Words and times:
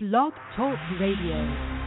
Blog 0.00 0.32
Talk 0.54 0.78
Radio. 1.00 1.77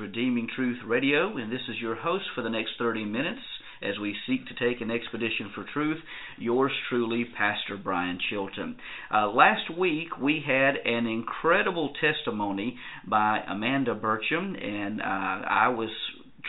Redeeming 0.00 0.48
Truth 0.54 0.78
Radio, 0.86 1.36
and 1.36 1.52
this 1.52 1.60
is 1.68 1.76
your 1.80 1.94
host 1.94 2.24
for 2.34 2.42
the 2.42 2.48
next 2.48 2.70
30 2.78 3.04
minutes 3.04 3.40
as 3.82 3.98
we 4.00 4.16
seek 4.26 4.46
to 4.46 4.54
take 4.54 4.80
an 4.80 4.90
expedition 4.90 5.50
for 5.54 5.64
truth. 5.72 5.98
Yours 6.38 6.72
truly, 6.88 7.26
Pastor 7.36 7.76
Brian 7.76 8.18
Chilton. 8.30 8.76
Uh, 9.12 9.28
last 9.30 9.76
week 9.78 10.18
we 10.20 10.42
had 10.46 10.76
an 10.84 11.06
incredible 11.06 11.92
testimony 12.00 12.78
by 13.06 13.40
Amanda 13.46 13.94
Burcham, 13.94 14.56
and 14.62 15.00
uh, 15.00 15.04
I 15.04 15.68
was 15.68 15.90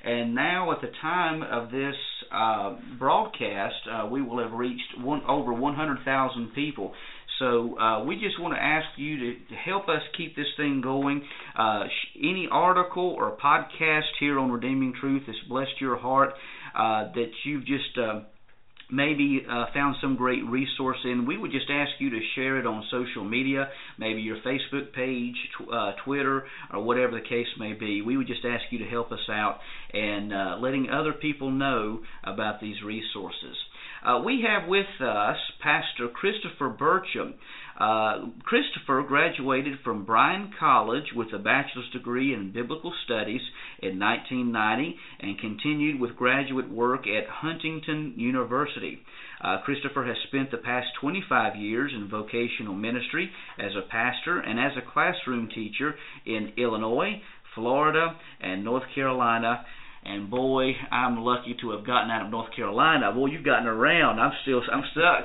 And 0.04 0.34
now, 0.34 0.72
at 0.72 0.82
the 0.82 0.90
time 1.00 1.44
of 1.44 1.70
this 1.70 1.94
uh, 2.32 2.78
broadcast, 2.98 3.76
uh, 3.88 4.08
we 4.08 4.24
will 4.24 4.40
have 4.40 4.54
reached 4.54 4.98
one, 5.00 5.22
over 5.28 5.54
100,000 5.54 6.56
people. 6.56 6.96
So 7.40 7.80
uh, 7.80 8.04
we 8.04 8.16
just 8.16 8.40
want 8.40 8.54
to 8.54 8.62
ask 8.62 8.88
you 8.98 9.18
to, 9.18 9.34
to 9.50 9.56
help 9.56 9.90
us 9.90 10.02
keep 10.18 10.36
this 10.36 10.48
thing 10.58 10.82
going. 10.82 11.24
Uh, 11.58 11.84
any 12.18 12.48
article 12.52 13.16
or 13.18 13.38
podcast 13.38 14.10
here 14.20 14.40
on 14.40 14.52
Redeeming 14.52 14.94
Truth 15.00 15.24
that's 15.28 15.40
blessed 15.50 15.82
your 15.82 15.98
heart, 15.98 16.34
that 16.74 17.32
you've 17.46 17.66
just 17.66 17.98
uh, 17.98 18.22
maybe 18.92 19.44
uh, 19.50 19.66
found 19.74 19.96
some 20.02 20.16
great 20.16 20.46
resource 20.46 20.98
in, 21.04 21.26
we 21.26 21.38
would 21.38 21.52
just 21.52 21.70
ask 21.70 21.92
you 22.00 22.10
to 22.12 22.20
share 22.36 22.58
it 22.60 22.66
on 22.66 22.84
social 22.92 23.24
media, 23.24 23.68
maybe 23.98 24.22
your 24.22 24.38
Facebook 24.46 24.94
page, 24.94 25.36
tw- 25.58 25.72
uh, 25.72 25.92
Twitter, 26.04 26.46
or 26.72 26.84
whatever 26.84 27.14
the 27.14 27.28
case 27.28 27.48
may 27.58 27.74
be. 27.74 28.02
We 28.02 28.18
would 28.18 28.28
just 28.28 28.46
ask 28.46 28.64
you 28.70 28.80
to 28.80 28.86
help 28.86 29.12
us 29.12 29.28
out 29.30 29.60
and 29.94 30.34
uh, 30.34 30.56
letting 30.60 30.90
other 30.90 31.14
people 31.14 31.52
know 31.52 32.02
about 32.24 32.62
these 32.62 32.82
resources. 32.84 33.56
Uh, 34.04 34.20
we 34.20 34.46
have 34.46 34.68
with 34.68 34.86
us 35.02 35.38
Pastor 35.62 36.10
Christopher 36.10 36.70
Burcham. 36.70 37.36
Uh, 37.80 38.28
Christopher 38.44 39.02
graduated 39.08 39.80
from 39.84 40.06
Bryan 40.06 40.52
College 40.60 41.06
with 41.16 41.30
a 41.34 41.40
bachelor's 41.40 41.90
degree 41.94 42.34
in 42.34 42.52
biblical 42.52 42.94
studies 43.06 43.42
in 43.82 43.98
1990 44.00 44.98
and 45.22 45.40
continued 45.40 46.02
with 46.02 46.18
graduate 46.18 46.70
work 46.70 47.08
at 47.08 47.30
Huntington 47.30 48.14
University. 48.18 49.00
Uh, 49.42 49.62
Christopher 49.64 50.04
has 50.06 50.18
spent 50.28 50.52
the 50.52 50.58
past 50.58 50.88
25 51.00 51.56
years 51.56 51.92
in 51.96 52.10
vocational 52.10 52.76
ministry 52.76 53.32
as 53.58 53.72
a 53.76 53.90
pastor 53.90 54.40
and 54.40 54.60
as 54.60 54.74
a 54.78 54.92
classroom 54.92 55.48
teacher 55.54 55.96
in 56.26 56.52
Illinois, 56.58 57.22
Florida, 57.56 58.18
and 58.42 58.66
North 58.66 58.84
Carolina 58.94 59.66
and 60.06 60.30
boy, 60.30 60.72
I'm 60.92 61.18
lucky 61.20 61.56
to 61.62 61.72
have 61.72 61.86
gotten 61.86 62.12
out 62.12 62.26
of 62.26 62.32
North 62.32 62.54
Carolina. 62.56 63.12
Boy, 63.14 63.28
you've 63.28 63.46
gotten 63.46 63.68
around. 63.68 64.20
I'm 64.20 64.34
still 64.44 64.62
I'm 64.72 64.84
stuck. 64.92 65.24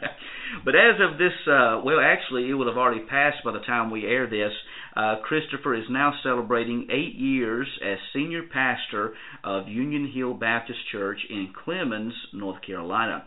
but 0.64 0.74
as 0.74 0.96
of 1.00 1.18
this, 1.18 1.32
uh, 1.46 1.80
well, 1.84 2.00
actually, 2.00 2.48
it 2.48 2.54
would 2.54 2.66
have 2.66 2.76
already 2.76 3.04
passed 3.04 3.44
by 3.44 3.52
the 3.52 3.60
time 3.60 3.90
we 3.90 4.06
air 4.06 4.26
this. 4.26 4.52
Uh, 4.96 5.16
Christopher 5.22 5.74
is 5.74 5.84
now 5.90 6.14
celebrating 6.22 6.88
eight 6.90 7.14
years 7.14 7.68
as 7.84 7.98
senior 8.14 8.42
pastor 8.42 9.14
of 9.44 9.68
Union 9.68 10.10
Hill 10.14 10.34
Baptist 10.34 10.78
Church 10.90 11.18
in 11.28 11.52
Clemmons, 11.52 12.14
North 12.32 12.62
Carolina. 12.66 13.24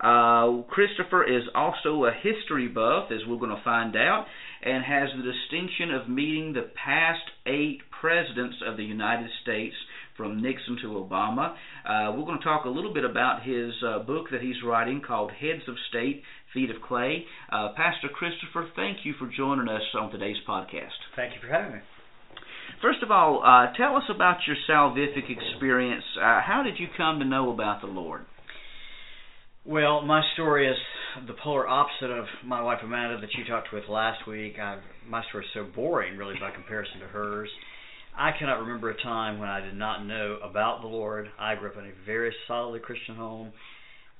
Uh, 0.00 0.62
Christopher 0.68 1.24
is 1.24 1.44
also 1.54 2.04
a 2.04 2.12
history 2.12 2.68
buff, 2.68 3.10
as 3.12 3.20
we're 3.28 3.38
going 3.38 3.56
to 3.56 3.62
find 3.62 3.96
out, 3.96 4.26
and 4.62 4.84
has 4.84 5.08
the 5.16 5.22
distinction 5.22 5.94
of 5.94 6.08
meeting 6.08 6.52
the 6.52 6.68
past 6.84 7.22
eight 7.46 7.80
presidents 8.00 8.56
of 8.66 8.76
the 8.76 8.84
United 8.84 9.30
States 9.42 9.74
from 10.16 10.42
Nixon 10.42 10.78
to 10.82 10.88
Obama. 10.88 11.54
Uh, 11.84 12.12
we're 12.16 12.24
going 12.24 12.38
to 12.38 12.44
talk 12.44 12.64
a 12.64 12.68
little 12.68 12.94
bit 12.94 13.04
about 13.04 13.42
his 13.42 13.72
uh, 13.86 13.98
book 14.00 14.26
that 14.30 14.40
he's 14.40 14.56
writing 14.64 15.02
called 15.06 15.30
Heads 15.32 15.62
of 15.68 15.74
State, 15.88 16.22
Feet 16.52 16.70
of 16.70 16.80
Clay. 16.82 17.24
Uh, 17.50 17.70
Pastor 17.76 18.08
Christopher, 18.08 18.68
thank 18.76 18.98
you 19.04 19.14
for 19.18 19.28
joining 19.36 19.68
us 19.68 19.82
on 19.98 20.10
today's 20.10 20.36
podcast. 20.48 20.94
Thank 21.16 21.34
you 21.34 21.40
for 21.40 21.48
having 21.48 21.72
me. 21.72 21.78
First 22.80 23.02
of 23.02 23.10
all, 23.10 23.42
uh, 23.44 23.76
tell 23.76 23.96
us 23.96 24.04
about 24.14 24.38
your 24.46 24.56
salvific 24.68 25.30
experience. 25.30 26.04
Uh, 26.16 26.40
how 26.44 26.62
did 26.64 26.78
you 26.78 26.86
come 26.96 27.18
to 27.18 27.24
know 27.24 27.52
about 27.52 27.80
the 27.80 27.86
Lord? 27.86 28.26
Well, 29.64 30.02
my 30.02 30.22
story 30.34 30.68
is 30.68 30.76
the 31.26 31.34
polar 31.42 31.66
opposite 31.66 32.10
of 32.10 32.26
my 32.44 32.60
wife 32.60 32.80
Amanda 32.82 33.20
that 33.20 33.32
you 33.38 33.44
talked 33.46 33.72
with 33.72 33.84
last 33.88 34.26
week. 34.28 34.58
I, 34.58 34.80
my 35.08 35.24
story 35.28 35.44
is 35.44 35.50
so 35.54 35.64
boring, 35.74 36.18
really, 36.18 36.34
by 36.38 36.50
comparison 36.50 37.00
to 37.00 37.06
hers. 37.06 37.48
I 38.16 38.30
cannot 38.38 38.60
remember 38.60 38.90
a 38.90 39.02
time 39.02 39.38
when 39.38 39.48
I 39.48 39.60
did 39.60 39.76
not 39.76 40.06
know 40.06 40.38
about 40.42 40.82
the 40.82 40.88
Lord. 40.88 41.28
I 41.38 41.54
grew 41.56 41.70
up 41.70 41.76
in 41.76 41.86
a 41.86 41.92
very 42.06 42.34
solidly 42.46 42.78
Christian 42.78 43.16
home. 43.16 43.52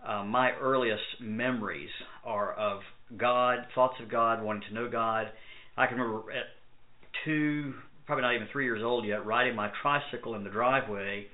Uh, 0.04 0.24
my 0.24 0.50
earliest 0.60 1.02
memories 1.20 1.90
are 2.24 2.52
of 2.54 2.80
God, 3.16 3.60
thoughts 3.74 3.94
of 4.02 4.10
God, 4.10 4.42
wanting 4.42 4.68
to 4.68 4.74
know 4.74 4.90
God. 4.90 5.28
I 5.76 5.86
can 5.86 5.98
remember 5.98 6.30
at 6.32 6.46
two, 7.24 7.74
probably 8.06 8.22
not 8.22 8.34
even 8.34 8.48
three 8.52 8.64
years 8.64 8.82
old 8.84 9.06
yet, 9.06 9.24
riding 9.24 9.54
my 9.54 9.70
tricycle 9.80 10.34
in 10.34 10.44
the 10.44 10.50
driveway, 10.50 11.26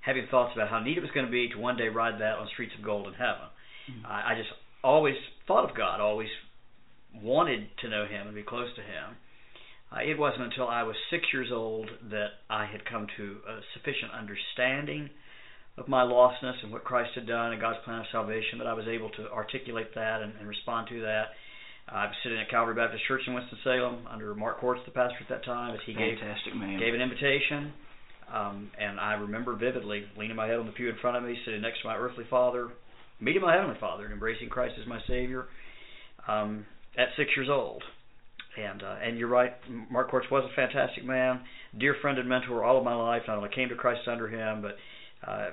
having 0.00 0.26
thoughts 0.30 0.52
about 0.54 0.68
how 0.68 0.80
neat 0.80 0.98
it 0.98 1.00
was 1.00 1.10
going 1.12 1.26
to 1.26 1.32
be 1.32 1.48
to 1.50 1.58
one 1.58 1.76
day 1.76 1.88
ride 1.88 2.20
that 2.20 2.38
on 2.38 2.48
streets 2.52 2.72
of 2.78 2.84
gold 2.84 3.06
in 3.06 3.14
heaven. 3.14 3.48
Mm-hmm. 3.90 4.06
I, 4.06 4.32
I 4.32 4.34
just 4.36 4.50
always 4.82 5.14
thought 5.46 5.68
of 5.68 5.76
God, 5.76 6.00
always 6.00 6.28
wanted 7.22 7.68
to 7.82 7.88
know 7.88 8.06
Him 8.06 8.26
and 8.26 8.34
be 8.34 8.42
close 8.42 8.68
to 8.76 8.82
Him. 8.82 9.16
Uh, 9.90 10.00
it 10.00 10.18
wasn't 10.18 10.42
until 10.42 10.68
I 10.68 10.82
was 10.82 10.96
six 11.10 11.24
years 11.32 11.48
old 11.52 11.88
that 12.10 12.44
I 12.50 12.66
had 12.66 12.84
come 12.84 13.06
to 13.16 13.36
a 13.48 13.60
sufficient 13.74 14.12
understanding 14.12 15.08
of 15.78 15.88
my 15.88 16.02
lostness 16.02 16.60
and 16.62 16.72
what 16.72 16.84
Christ 16.84 17.10
had 17.14 17.26
done 17.26 17.52
and 17.52 17.60
God's 17.60 17.78
plan 17.84 18.00
of 18.00 18.06
salvation 18.12 18.58
that 18.58 18.66
I 18.66 18.74
was 18.74 18.86
able 18.86 19.10
to 19.10 19.30
articulate 19.30 19.94
that 19.94 20.22
and, 20.22 20.32
and 20.38 20.48
respond 20.48 20.88
to 20.90 21.00
that. 21.02 21.32
I 21.88 22.04
was 22.04 22.14
sitting 22.22 22.38
at 22.38 22.50
Calvary 22.50 22.74
Baptist 22.74 23.02
Church 23.08 23.22
in 23.26 23.32
Winston 23.32 23.58
Salem 23.64 24.06
under 24.10 24.34
Mark 24.34 24.60
Corts, 24.60 24.82
the 24.84 24.90
pastor 24.90 25.16
at 25.22 25.28
that 25.30 25.44
time, 25.44 25.74
as 25.74 25.80
he 25.86 25.94
Fantastic 25.94 26.52
gave 26.52 26.60
man. 26.60 26.78
gave 26.78 26.92
an 26.92 27.00
invitation. 27.00 27.72
Um, 28.28 28.70
and 28.78 29.00
I 29.00 29.14
remember 29.14 29.56
vividly 29.56 30.04
leaning 30.18 30.36
my 30.36 30.46
head 30.46 30.58
on 30.58 30.66
the 30.66 30.72
pew 30.72 30.90
in 30.90 30.96
front 31.00 31.16
of 31.16 31.22
me, 31.22 31.34
sitting 31.46 31.62
next 31.62 31.80
to 31.80 31.88
my 31.88 31.96
earthly 31.96 32.24
father, 32.28 32.68
meeting 33.20 33.40
my 33.40 33.54
heavenly 33.54 33.78
father, 33.80 34.04
and 34.04 34.12
embracing 34.12 34.50
Christ 34.50 34.74
as 34.78 34.86
my 34.86 35.00
Savior 35.08 35.46
um, 36.26 36.66
at 36.98 37.08
six 37.16 37.30
years 37.34 37.48
old. 37.50 37.82
And 38.56 38.82
uh, 38.82 38.96
and 39.02 39.18
you're 39.18 39.28
right, 39.28 39.52
Mark 39.90 40.10
Corts 40.10 40.26
was 40.30 40.48
a 40.50 40.54
fantastic 40.56 41.04
man, 41.04 41.40
dear 41.78 41.94
friend 42.00 42.18
and 42.18 42.28
mentor 42.28 42.64
all 42.64 42.78
of 42.78 42.84
my 42.84 42.94
life. 42.94 43.22
Not 43.28 43.36
only 43.36 43.50
came 43.54 43.68
to 43.68 43.76
Christ 43.76 44.08
under 44.08 44.28
him, 44.28 44.62
but 44.62 44.76
uh, 45.28 45.50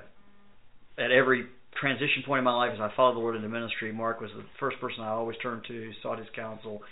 at 0.98 1.12
every 1.12 1.46
transition 1.80 2.22
point 2.24 2.38
in 2.38 2.44
my 2.44 2.54
life 2.54 2.72
as 2.74 2.80
I 2.80 2.90
followed 2.96 3.14
the 3.14 3.20
Lord 3.20 3.36
into 3.36 3.48
ministry, 3.48 3.92
Mark 3.92 4.20
was 4.20 4.30
the 4.36 4.44
first 4.58 4.80
person 4.80 5.02
I 5.02 5.10
always 5.10 5.36
turned 5.42 5.62
to, 5.68 5.92
sought 6.02 6.18
his 6.18 6.28
counsel. 6.34 6.82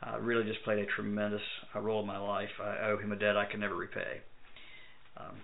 Uh, 0.00 0.18
really 0.20 0.44
just 0.44 0.62
played 0.62 0.78
a 0.78 0.86
tremendous 0.86 1.42
uh, 1.74 1.80
role 1.80 2.00
in 2.00 2.06
my 2.06 2.18
life. 2.18 2.48
I 2.62 2.90
owe 2.90 2.98
him 2.98 3.10
a 3.10 3.16
debt 3.16 3.36
I 3.36 3.46
can 3.46 3.60
never 3.60 3.74
repay. 3.74 4.20
Um, 5.16 5.34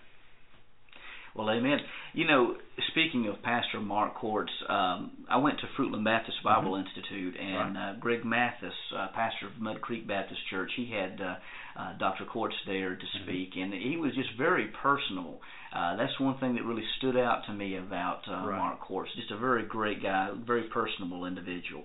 well, 1.34 1.50
amen. 1.50 1.78
You 2.12 2.28
know, 2.28 2.54
speaking 2.90 3.26
of 3.26 3.42
Pastor 3.42 3.80
Mark 3.80 4.14
Corts, 4.14 4.52
um, 4.68 5.10
I 5.28 5.36
went 5.38 5.58
to 5.60 5.66
Fruitland 5.76 6.04
Baptist 6.04 6.38
Bible 6.44 6.72
mm-hmm. 6.72 6.86
Institute, 6.86 7.34
and 7.40 7.74
right. 7.74 7.90
uh, 7.90 7.98
Greg 7.98 8.24
Mathis, 8.24 8.72
uh, 8.96 9.08
pastor 9.14 9.48
of 9.48 9.60
Mud 9.60 9.80
Creek 9.80 10.06
Baptist 10.06 10.40
Church, 10.48 10.70
he 10.76 10.92
had 10.92 11.20
uh, 11.20 11.34
uh, 11.76 11.98
Dr. 11.98 12.24
Corts 12.24 12.54
there 12.66 12.90
to 12.90 13.02
mm-hmm. 13.02 13.24
speak, 13.24 13.54
mm-hmm. 13.54 13.72
and 13.72 13.82
he 13.82 13.96
was 13.96 14.14
just 14.14 14.28
very 14.38 14.70
personal. 14.80 15.40
Uh, 15.74 15.96
that's 15.96 16.18
one 16.20 16.38
thing 16.38 16.54
that 16.54 16.62
really 16.62 16.84
stood 16.98 17.16
out 17.16 17.42
to 17.46 17.52
me 17.52 17.78
about 17.78 18.20
uh, 18.28 18.46
right. 18.46 18.56
Mark 18.56 18.80
Corts. 18.80 19.10
Just 19.16 19.32
a 19.32 19.38
very 19.38 19.64
great 19.64 20.00
guy, 20.02 20.30
very 20.46 20.64
personable 20.72 21.26
individual. 21.26 21.82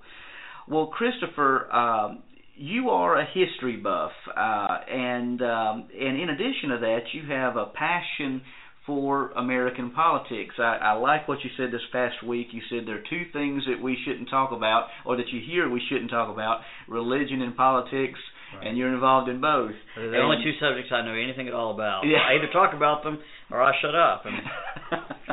Well, 0.68 0.88
Christopher, 0.88 1.72
um, 1.74 2.22
you 2.56 2.90
are 2.92 3.20
a 3.20 3.26
history 3.26 3.78
buff, 3.78 4.12
uh, 4.28 4.78
and 4.88 5.42
um, 5.42 5.88
and 6.00 6.20
in 6.22 6.30
addition 6.30 6.70
to 6.70 6.78
that, 6.82 7.00
you 7.14 7.24
have 7.32 7.56
a 7.56 7.66
passion 7.68 8.42
for 8.90 9.30
American 9.38 9.92
politics. 9.92 10.56
I, 10.58 10.82
I 10.82 10.94
like 10.94 11.28
what 11.28 11.38
you 11.44 11.52
said 11.56 11.70
this 11.72 11.86
past 11.94 12.26
week. 12.26 12.48
You 12.52 12.62
said 12.72 12.88
there 12.88 12.98
are 12.98 13.06
two 13.08 13.30
things 13.32 13.62
that 13.70 13.80
we 13.80 13.96
shouldn't 14.04 14.32
talk 14.32 14.52
about, 14.52 14.88
or 15.06 15.16
that 15.18 15.30
you 15.30 15.40
hear 15.46 15.70
we 15.70 15.80
shouldn't 15.90 16.10
talk 16.10 16.34
about: 16.34 16.62
religion 16.88 17.44
and 17.44 17.56
politics. 17.56 18.18
Right. 18.58 18.66
And 18.66 18.78
you're 18.80 18.92
involved 18.92 19.30
in 19.30 19.40
both. 19.42 19.78
They're 19.96 20.10
the 20.10 20.18
and, 20.18 20.24
only 20.26 20.38
two 20.44 20.58
subjects 20.60 20.90
I 20.92 21.06
know 21.06 21.14
anything 21.14 21.48
at 21.48 21.54
all 21.54 21.72
about. 21.72 22.02
Yeah. 22.02 22.18
I 22.18 22.34
either 22.34 22.52
talk 22.52 22.74
about 22.74 23.04
them 23.04 23.20
or 23.52 23.62
I 23.62 23.74
shut 23.80 23.94
up. 23.94 24.26
And 24.26 24.42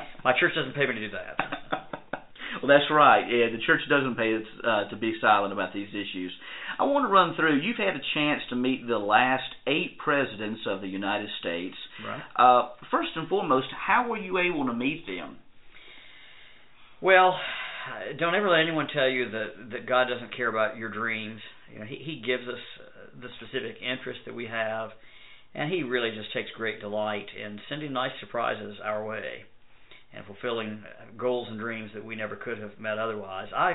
my 0.24 0.34
church 0.38 0.52
doesn't 0.54 0.74
pay 0.74 0.84
me 0.84 1.00
to 1.00 1.08
do 1.08 1.16
that. 1.16 1.40
Well, 2.60 2.68
that's 2.68 2.90
right. 2.90 3.24
Yeah, 3.24 3.48
the 3.52 3.62
church 3.64 3.80
doesn't 3.88 4.16
pay 4.16 4.36
us 4.36 4.48
uh, 4.64 4.90
to 4.90 4.96
be 4.96 5.14
silent 5.20 5.52
about 5.52 5.72
these 5.72 5.88
issues. 5.90 6.32
I 6.78 6.84
want 6.84 7.08
to 7.08 7.12
run 7.12 7.34
through. 7.37 7.61
You've 7.61 7.78
had 7.78 7.96
a 7.96 8.05
chance 8.14 8.43
to 8.50 8.56
meet 8.56 8.87
the 8.87 8.99
last 8.99 9.49
eight 9.67 9.99
presidents 9.99 10.61
of 10.67 10.81
the 10.81 10.88
United 10.88 11.28
States. 11.40 11.76
Right. 12.06 12.23
Uh, 12.37 12.69
first 12.90 13.11
and 13.17 13.28
foremost, 13.28 13.69
how 13.87 14.08
were 14.08 14.19
you 14.19 14.38
able 14.38 14.67
to 14.67 14.75
meet 14.75 15.06
them? 15.06 15.38
Well, 17.00 17.38
don't 18.19 18.34
ever 18.34 18.49
let 18.49 18.61
anyone 18.61 18.88
tell 18.93 19.08
you 19.08 19.31
that 19.31 19.70
that 19.73 19.87
God 19.87 20.08
doesn't 20.08 20.37
care 20.37 20.49
about 20.49 20.76
your 20.76 20.90
dreams. 20.90 21.40
You 21.73 21.81
know, 21.81 21.84
He 21.84 21.96
He 21.96 22.23
gives 22.25 22.49
us 22.49 22.61
the 23.20 23.28
specific 23.37 23.76
interest 23.82 24.20
that 24.26 24.34
we 24.34 24.46
have, 24.46 24.90
and 25.55 25.73
He 25.73 25.82
really 25.82 26.11
just 26.11 26.32
takes 26.32 26.50
great 26.56 26.81
delight 26.81 27.26
in 27.37 27.61
sending 27.69 27.93
nice 27.93 28.12
surprises 28.20 28.76
our 28.82 29.05
way 29.05 29.44
and 30.14 30.25
fulfilling 30.25 30.82
goals 31.19 31.49
and 31.50 31.58
dreams 31.58 31.90
that 31.94 32.05
we 32.05 32.17
never 32.17 32.37
could 32.37 32.58
have 32.58 32.78
met 32.78 32.99
otherwise. 32.99 33.49
I 33.55 33.75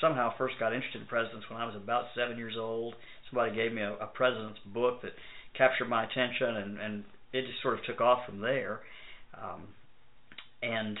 somehow 0.00 0.32
first 0.36 0.54
got 0.58 0.72
interested 0.72 1.00
in 1.00 1.06
presidents 1.06 1.46
when 1.50 1.60
I 1.60 1.66
was 1.66 1.76
about 1.76 2.06
seven 2.14 2.36
years 2.36 2.54
old. 2.58 2.94
Somebody 3.30 3.54
gave 3.54 3.72
me 3.72 3.82
a, 3.82 3.94
a 3.94 4.06
president's 4.06 4.60
book 4.66 5.02
that 5.02 5.12
captured 5.56 5.88
my 5.88 6.04
attention, 6.04 6.56
and, 6.56 6.78
and 6.78 7.04
it 7.32 7.46
just 7.46 7.62
sort 7.62 7.78
of 7.78 7.84
took 7.84 8.00
off 8.00 8.26
from 8.26 8.40
there. 8.40 8.80
Um, 9.34 9.68
and 10.62 10.98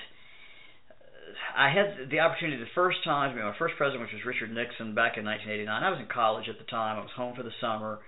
I 1.56 1.70
had 1.70 2.10
the 2.10 2.20
opportunity 2.20 2.58
the 2.58 2.74
first 2.74 2.98
time, 3.04 3.32
I 3.32 3.34
mean, 3.34 3.44
my 3.44 3.58
first 3.58 3.76
president, 3.76 4.02
which 4.02 4.12
was 4.12 4.24
Richard 4.24 4.52
Nixon 4.52 4.94
back 4.94 5.16
in 5.16 5.24
1989. 5.24 5.68
I 5.68 5.90
was 5.90 6.00
in 6.00 6.06
college 6.06 6.48
at 6.48 6.58
the 6.58 6.68
time. 6.70 6.98
I 6.98 7.00
was 7.00 7.14
home 7.16 7.34
for 7.36 7.42
the 7.42 7.54
summer. 7.60 8.00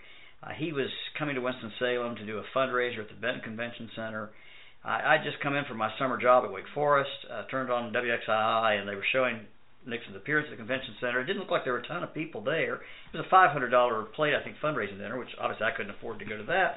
Uh, 0.43 0.51
he 0.59 0.73
was 0.73 0.91
coming 1.19 1.37
to 1.37 1.41
Winston-Salem 1.41 2.17
to 2.17 2.27
do 2.27 2.39
a 2.39 2.45
fundraiser 2.57 2.99
at 2.99 3.09
the 3.09 3.15
Benton 3.15 3.43
Convention 3.43 3.91
Center 3.95 4.31
I, 4.85 5.15
I'd 5.15 5.25
just 5.25 5.41
come 5.41 5.55
in 5.55 5.65
from 5.65 5.79
my 5.79 5.91
summer 5.99 6.21
job 6.21 6.45
at 6.45 6.53
Wake 6.53 6.69
Forest, 6.75 7.11
uh, 7.31 7.45
turned 7.51 7.71
on 7.71 7.93
WXII, 7.93 8.81
and 8.81 8.89
they 8.89 8.95
were 8.95 9.07
showing 9.13 9.41
Nixon's 9.87 10.17
appearance 10.17 10.47
at 10.47 10.53
the 10.53 10.57
convention 10.57 10.95
center. 11.01 11.21
It 11.21 11.27
didn't 11.27 11.41
look 11.41 11.51
like 11.51 11.65
there 11.65 11.73
were 11.73 11.81
a 11.81 11.87
ton 11.87 12.03
of 12.03 12.15
people 12.15 12.43
there. 12.43 12.83
It 13.13 13.17
was 13.17 13.27
a 13.27 13.35
$500 13.35 14.13
plate, 14.13 14.35
I 14.35 14.43
think, 14.43 14.57
fundraising 14.63 14.99
dinner, 14.99 15.19
which 15.19 15.35
obviously 15.41 15.67
I 15.67 15.77
couldn't 15.77 15.95
afford 15.95 16.19
to 16.21 16.25
go 16.25 16.37
to 16.37 16.45
that. 16.45 16.77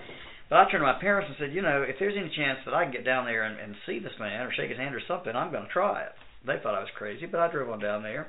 But 0.49 0.59
I 0.59 0.69
turned 0.69 0.81
to 0.81 0.91
my 0.91 0.99
parents 0.99 1.29
and 1.29 1.37
said, 1.39 1.55
you 1.55 1.61
know, 1.61 1.81
if 1.81 1.97
there's 1.99 2.17
any 2.17 2.29
chance 2.35 2.59
that 2.65 2.73
I 2.73 2.83
can 2.83 2.93
get 2.93 3.05
down 3.05 3.25
there 3.25 3.43
and, 3.43 3.59
and 3.59 3.75
see 3.85 3.99
this 3.99 4.13
man 4.19 4.45
or 4.45 4.53
shake 4.53 4.69
his 4.69 4.77
hand 4.77 4.93
or 4.93 5.01
something, 5.07 5.35
I'm 5.35 5.51
going 5.51 5.65
to 5.65 5.73
try 5.73 6.03
it. 6.03 6.13
They 6.45 6.57
thought 6.61 6.75
I 6.75 6.85
was 6.85 6.93
crazy, 6.95 7.25
but 7.25 7.39
I 7.39 7.51
drove 7.51 7.69
on 7.69 7.79
down 7.79 8.03
there. 8.03 8.27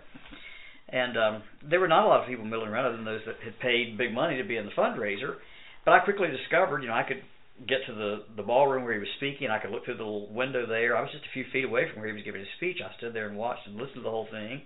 And 0.89 1.17
um, 1.19 1.43
there 1.69 1.81
were 1.81 1.89
not 1.89 2.05
a 2.05 2.09
lot 2.09 2.23
of 2.23 2.29
people 2.29 2.45
milling 2.45 2.69
around 2.69 2.87
other 2.87 2.97
than 2.97 3.05
those 3.05 3.21
that 3.27 3.37
had 3.45 3.59
paid 3.59 3.99
big 3.99 4.15
money 4.15 4.37
to 4.39 4.45
be 4.45 4.57
in 4.57 4.65
the 4.65 4.73
fundraiser. 4.73 5.37
But 5.85 5.93
I 5.93 6.01
quickly 6.01 6.29
discovered, 6.29 6.83
you 6.83 6.89
know, 6.89 6.95
I 6.95 7.03
could 7.03 7.23
get 7.65 7.81
to 7.87 7.95
the 7.95 8.25
the 8.37 8.43
ballroom 8.43 8.85
where 8.85 8.93
he 8.93 9.01
was 9.01 9.09
speaking. 9.17 9.49
I 9.49 9.59
could 9.59 9.71
look 9.71 9.85
through 9.85 9.97
the 9.97 10.05
little 10.05 10.29
window 10.33 10.67
there. 10.67 10.97
I 10.97 11.01
was 11.01 11.11
just 11.11 11.25
a 11.25 11.33
few 11.33 11.45
feet 11.53 11.65
away 11.65 11.89
from 11.89 12.01
where 12.01 12.09
he 12.09 12.15
was 12.15 12.25
giving 12.25 12.41
his 12.41 12.53
speech. 12.57 12.79
I 12.85 12.95
stood 12.99 13.15
there 13.15 13.29
and 13.29 13.37
watched 13.37 13.67
and 13.67 13.77
listened 13.77 13.97
to 13.97 14.03
the 14.03 14.11
whole 14.11 14.29
thing. 14.31 14.63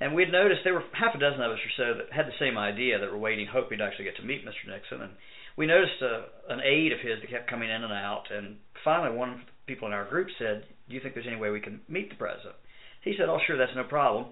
And 0.00 0.14
we 0.14 0.22
had 0.22 0.32
noticed 0.32 0.62
there 0.62 0.74
were 0.74 0.86
half 0.94 1.14
a 1.14 1.18
dozen 1.18 1.42
of 1.42 1.52
us 1.52 1.58
or 1.58 1.74
so 1.76 1.98
that 1.98 2.14
had 2.14 2.26
the 2.26 2.38
same 2.38 2.56
idea 2.56 2.98
that 2.98 3.10
were 3.10 3.18
waiting, 3.18 3.46
hoping 3.50 3.78
to 3.78 3.84
actually 3.84 4.06
get 4.06 4.16
to 4.16 4.22
meet 4.22 4.46
Mr. 4.46 4.70
Nixon. 4.70 5.02
And 5.02 5.12
we 5.56 5.66
noticed 5.66 6.00
a, 6.02 6.06
uh, 6.06 6.54
an 6.54 6.60
aide 6.62 6.92
of 6.92 7.00
his 7.00 7.20
that 7.20 7.30
kept 7.30 7.50
coming 7.50 7.68
in 7.68 7.82
and 7.82 7.92
out. 7.92 8.30
And 8.30 8.56
finally, 8.84 9.16
one 9.16 9.30
of 9.30 9.38
the 9.42 9.50
people 9.66 9.88
in 9.88 9.94
our 9.94 10.06
group 10.06 10.28
said, 10.38 10.64
"Do 10.88 10.94
you 10.94 11.00
think 11.00 11.14
there's 11.14 11.26
any 11.26 11.36
way 11.36 11.50
we 11.50 11.60
can 11.60 11.80
meet 11.88 12.10
the 12.10 12.16
president?" 12.16 12.54
He 13.02 13.16
said, 13.16 13.28
"Oh, 13.28 13.40
sure, 13.44 13.58
that's 13.58 13.74
no 13.74 13.84
problem." 13.84 14.26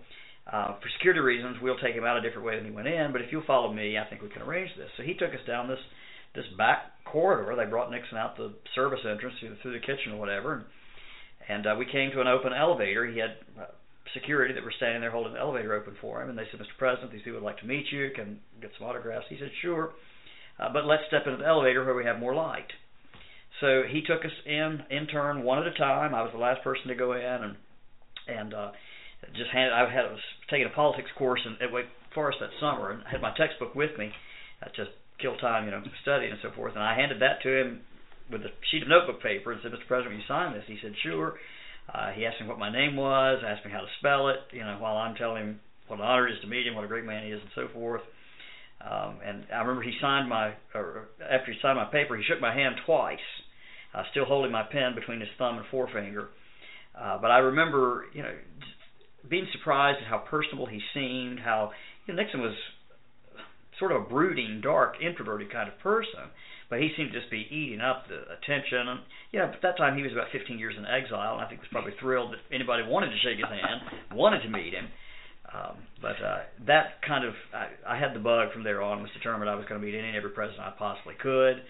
Uh, 0.47 0.79
for 0.79 0.89
security 0.91 1.19
reasons, 1.19 1.59
we'll 1.61 1.79
take 1.79 1.97
him 1.97 2.05
out 2.05 2.17
a 2.17 2.21
different 2.21 2.47
way 2.47 2.55
than 2.55 2.65
he 2.65 2.71
went 2.71 2.87
in, 2.87 3.11
but 3.11 3.21
if 3.21 3.33
you'll 3.33 3.43
follow 3.43 3.73
me, 3.73 3.99
I 3.99 4.05
think 4.05 4.23
we 4.23 4.29
can 4.29 4.43
arrange 4.43 4.71
this. 4.77 4.89
So 4.97 5.03
he 5.03 5.15
took 5.15 5.35
us 5.35 5.43
down 5.45 5.67
this 5.67 5.81
this 6.37 6.47
back 6.57 6.93
corridor. 7.05 7.57
They 7.57 7.69
brought 7.69 7.91
Nixon 7.91 8.19
out 8.19 8.37
the 8.37 8.53
service 8.75 9.01
entrance 9.09 9.35
through, 9.41 9.73
the 9.73 9.81
kitchen 9.81 10.13
or 10.13 10.21
whatever, 10.21 10.55
and, 10.55 10.65
and 11.49 11.67
uh, 11.67 11.75
we 11.79 11.87
came 11.87 12.11
to 12.13 12.21
an 12.21 12.29
open 12.29 12.53
elevator. 12.53 13.07
He 13.07 13.19
had 13.19 13.37
uh, 13.59 13.73
security 14.15 14.55
that 14.55 14.63
were 14.63 14.75
standing 14.77 15.01
there 15.01 15.11
holding 15.11 15.33
the 15.33 15.41
elevator 15.41 15.75
open 15.75 15.95
for 16.01 16.23
him, 16.23 16.29
and 16.29 16.39
they 16.39 16.47
said, 16.51 16.61
"Mr. 16.61 16.77
President, 16.79 17.11
these 17.11 17.23
people 17.23 17.41
would 17.41 17.47
like 17.47 17.59
to 17.61 17.67
meet 17.67 17.87
you. 17.91 18.11
Can 18.15 18.39
get 18.61 18.71
some 18.79 18.87
autographs." 18.87 19.27
He 19.29 19.39
said, 19.39 19.51
"Sure, 19.63 19.93
uh, 20.61 20.69
but 20.73 20.85
let's 20.85 21.03
step 21.09 21.27
into 21.27 21.39
the 21.39 21.47
elevator 21.47 21.85
where 21.85 21.95
we 21.95 22.05
have 22.05 22.19
more 22.19 22.35
light." 22.35 22.71
So 23.61 23.83
he 23.89 24.03
took 24.03 24.25
us 24.25 24.37
in 24.45 24.85
in 24.91 25.07
turn, 25.07 25.43
one 25.43 25.59
at 25.59 25.67
a 25.67 25.77
time. 25.77 26.15
I 26.15 26.23
was 26.23 26.33
the 26.33 26.39
last 26.39 26.63
person 26.63 26.89
to 26.89 26.95
go 26.95 27.13
in, 27.13 27.23
and 27.23 27.57
and 28.29 28.55
uh, 28.55 28.71
just 29.35 29.51
handed. 29.51 29.73
I 29.73 29.91
had 29.91 30.05
I 30.05 30.13
was 30.13 30.21
taking 30.51 30.67
a 30.67 30.75
politics 30.75 31.11
course 31.17 31.41
in, 31.47 31.57
at 31.65 31.73
Wake 31.73 31.87
Forest 32.15 32.39
that 32.41 32.51
summer, 32.61 32.91
and 32.91 33.03
had 33.07 33.21
my 33.23 33.35
textbook 33.37 33.75
with 33.75 33.97
me. 33.99 34.11
Uh, 34.63 34.69
just 34.77 34.91
kill 35.21 35.37
time, 35.39 35.65
you 35.65 35.71
know, 35.71 35.83
studying 36.03 36.33
and 36.33 36.41
so 36.43 36.51
forth. 36.55 36.75
And 36.75 36.83
I 36.83 36.95
handed 36.95 37.21
that 37.23 37.43
to 37.43 37.49
him 37.49 37.81
with 38.31 38.43
a 38.43 38.51
sheet 38.71 38.83
of 38.83 38.89
notebook 38.89 39.23
paper 39.23 39.53
and 39.53 39.61
said, 39.63 39.73
Mr. 39.73 39.87
President, 39.87 40.15
will 40.15 40.21
you 40.21 40.29
sign 40.29 40.53
this? 40.53 40.65
He 40.67 40.79
said, 40.83 40.93
sure. 41.03 41.35
Uh, 41.93 42.11
he 42.13 42.27
asked 42.27 42.41
me 42.41 42.49
what 42.49 42.59
my 42.59 42.73
name 42.73 42.97
was, 42.97 43.43
asked 43.47 43.65
me 43.65 43.71
how 43.71 43.81
to 43.81 43.87
spell 44.01 44.29
it, 44.29 44.41
you 44.51 44.61
know, 44.61 44.77
while 44.81 44.97
I'm 44.97 45.15
telling 45.15 45.43
him 45.43 45.61
what 45.87 46.01
an 46.01 46.05
honor 46.05 46.27
it 46.27 46.33
is 46.33 46.41
to 46.43 46.49
meet 46.49 46.67
him, 46.67 46.75
what 46.75 46.85
a 46.85 46.89
great 46.89 47.05
man 47.05 47.25
he 47.25 47.31
is, 47.31 47.41
and 47.41 47.51
so 47.55 47.73
forth. 47.73 48.03
Um, 48.83 49.19
and 49.25 49.45
I 49.55 49.61
remember 49.61 49.83
he 49.83 49.95
signed 50.01 50.29
my, 50.29 50.55
or 50.75 51.09
after 51.23 51.53
he 51.53 51.59
signed 51.63 51.79
my 51.79 51.87
paper, 51.87 52.17
he 52.17 52.25
shook 52.25 52.41
my 52.41 52.53
hand 52.53 52.75
twice, 52.85 53.19
uh, 53.95 54.03
still 54.11 54.25
holding 54.25 54.51
my 54.51 54.65
pen 54.65 54.95
between 54.95 55.21
his 55.21 55.29
thumb 55.39 55.57
and 55.57 55.67
forefinger. 55.71 56.29
Uh, 56.99 57.19
but 57.21 57.31
I 57.31 57.39
remember, 57.39 58.07
you 58.13 58.23
know, 58.23 58.35
being 59.29 59.47
surprised 59.53 59.99
at 60.03 60.09
how 60.09 60.19
personable 60.19 60.67
he 60.67 60.81
seemed, 60.93 61.39
how 61.41 61.71
you 62.07 62.15
know, 62.15 62.23
Nixon 62.23 62.41
was 62.41 62.55
sort 63.79 63.93
of 63.93 64.03
a 64.03 64.05
brooding, 64.09 64.61
dark, 64.63 64.97
introverted 65.01 65.53
kind 65.53 65.69
of 65.69 65.79
person. 65.81 66.31
But 66.69 66.81
he 66.81 66.91
seemed 66.97 67.13
to 67.13 67.19
just 67.21 67.31
be 67.31 67.47
eating 67.51 67.81
up 67.81 68.09
the 68.09 68.27
attention. 68.35 68.89
And 68.89 69.01
you 69.31 69.41
at 69.41 69.63
that 69.63 69.77
time 69.77 69.97
he 69.97 70.03
was 70.03 70.13
about 70.13 70.29
15 70.33 70.59
years 70.59 70.75
in 70.77 70.85
exile, 70.85 71.35
and 71.39 71.45
I 71.45 71.49
think 71.49 71.61
was 71.61 71.71
probably 71.71 71.93
thrilled 72.01 72.33
that 72.33 72.43
anybody 72.55 72.83
wanted 72.83 73.11
to 73.11 73.19
shake 73.23 73.39
his 73.39 73.47
hand, 73.47 73.81
wanted 74.13 74.43
to 74.43 74.49
meet 74.49 74.75
him. 74.75 74.89
Um, 75.47 75.77
but 76.03 76.19
uh, 76.19 76.43
that 76.67 77.01
kind 77.07 77.25
of, 77.25 77.35
I, 77.55 77.95
I 77.95 77.99
had 77.99 78.15
the 78.15 78.19
bug 78.19 78.53
from 78.53 78.65
there 78.65 78.83
on. 78.83 79.01
Was 79.01 79.13
determined 79.15 79.49
I 79.49 79.55
was 79.55 79.65
going 79.69 79.81
to 79.81 79.87
meet 79.87 79.95
any 79.97 80.09
and 80.09 80.17
every 80.17 80.31
president 80.31 80.67
I 80.67 80.75
possibly 80.77 81.15
could. 81.23 81.63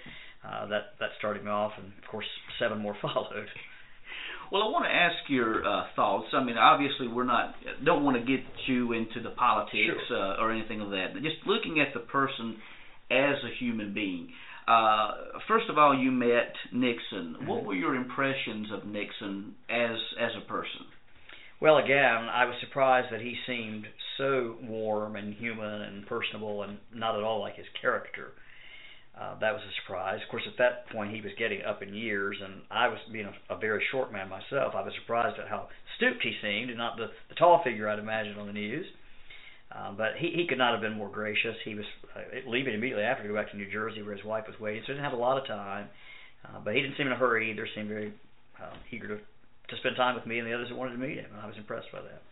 uh, 0.46 0.66
that 0.68 0.94
that 1.00 1.10
started 1.18 1.44
me 1.44 1.50
off, 1.50 1.72
and 1.76 1.92
of 2.02 2.08
course 2.10 2.26
seven 2.58 2.78
more 2.78 2.96
followed. 3.02 3.48
Well, 4.53 4.62
I 4.62 4.67
want 4.71 4.85
to 4.85 4.95
ask 4.95 5.17
your 5.29 5.67
uh, 5.67 5.85
thoughts. 5.97 6.29
I 6.33 6.43
mean, 6.43 6.57
obviously, 6.57 7.09
we're 7.09 7.25
not 7.25 7.55
don't 7.85 8.05
want 8.05 8.17
to 8.17 8.25
get 8.25 8.45
you 8.67 8.93
into 8.93 9.21
the 9.23 9.31
politics 9.31 9.99
sure. 10.09 10.17
uh, 10.17 10.43
or 10.43 10.53
anything 10.53 10.81
of 10.81 10.91
that. 10.91 11.09
But 11.15 11.23
just 11.23 11.37
looking 11.47 11.81
at 11.81 11.93
the 11.95 12.00
person 12.00 12.57
as 13.11 13.37
a 13.45 13.50
human 13.59 13.95
being. 13.95 14.29
Uh, 14.67 15.38
first 15.47 15.67
of 15.71 15.79
all, 15.79 15.97
you 15.97 16.11
met 16.11 16.53
Nixon. 16.73 17.37
Mm-hmm. 17.38 17.47
What 17.47 17.65
were 17.65 17.75
your 17.75 17.95
impressions 17.95 18.69
of 18.73 18.87
Nixon 18.87 19.55
as 19.71 19.97
as 20.21 20.33
a 20.43 20.47
person? 20.49 20.87
Well, 21.61 21.79
again, 21.79 22.29
I 22.29 22.45
was 22.45 22.55
surprised 22.61 23.09
that 23.12 23.21
he 23.21 23.35
seemed 23.47 23.87
so 24.19 24.57
warm 24.62 25.17
and 25.17 25.35
human 25.35 25.83
and 25.83 26.07
personable, 26.07 26.62
and 26.62 26.79
not 26.95 27.17
at 27.17 27.23
all 27.23 27.41
like 27.41 27.57
his 27.57 27.67
character. 27.81 28.33
Uh, 29.18 29.38
that 29.40 29.52
was 29.52 29.62
a 29.62 29.75
surprise. 29.80 30.20
Of 30.23 30.28
course, 30.28 30.44
at 30.46 30.58
that 30.58 30.90
point, 30.90 31.14
he 31.14 31.23
was 31.23 31.32
getting 31.38 31.62
up 31.62 31.82
in 31.82 31.94
years, 31.94 32.37
and 32.42 32.61
I 32.70 32.88
was 32.88 32.99
being 33.11 33.26
a, 33.26 33.54
a 33.54 33.58
very 33.58 33.82
short 33.90 34.12
man 34.12 34.28
myself. 34.28 34.75
I 34.76 34.82
was 34.82 34.92
surprised 35.00 35.40
at 35.40 35.49
how 35.49 35.68
stooped 35.96 36.23
he 36.23 36.37
seemed, 36.42 36.68
and 36.68 36.76
not 36.76 36.99
the, 36.99 37.06
the 37.30 37.35
tall 37.35 37.62
figure 37.64 37.88
I'd 37.88 37.99
imagined 37.99 38.38
on 38.38 38.46
the 38.46 38.52
news. 38.52 38.87
Uh, 39.73 39.92
but 39.92 40.16
he, 40.18 40.32
he 40.37 40.46
could 40.46 40.58
not 40.58 40.73
have 40.73 40.82
been 40.82 40.92
more 40.92 41.08
gracious. 41.08 41.56
He 41.64 41.75
was 41.75 41.87
uh, 42.14 42.20
leaving 42.46 42.75
immediately 42.75 43.04
after 43.04 43.23
to 43.23 43.28
go 43.28 43.35
back 43.35 43.50
to 43.50 43.56
New 43.56 43.70
Jersey, 43.73 44.02
where 44.02 44.14
his 44.14 44.25
wife 44.25 44.44
was 44.46 44.61
waiting, 44.61 44.82
so 44.82 44.92
he 44.92 44.92
didn't 44.94 45.04
have 45.04 45.18
a 45.18 45.23
lot 45.23 45.38
of 45.38 45.46
time. 45.46 45.88
Uh, 46.44 46.61
but 46.62 46.75
he 46.75 46.82
didn't 46.82 46.96
seem 46.96 47.06
in 47.06 47.12
a 47.12 47.16
hurry 47.16 47.50
either. 47.50 47.66
Seemed 47.75 47.88
very 47.88 48.12
uh, 48.62 48.76
eager 48.90 49.08
to 49.08 49.16
to 49.16 49.76
spend 49.78 49.96
time 49.96 50.14
with 50.14 50.26
me 50.26 50.38
and 50.38 50.46
the 50.46 50.54
others 50.54 50.68
that 50.68 50.76
wanted 50.76 50.92
to 50.92 50.99
meet 50.99 51.18
him, 51.18 51.26
and 51.32 51.40
I 51.40 51.46
was 51.46 51.56
impressed 51.56 51.90
by 51.90 52.00
that. 52.00 52.23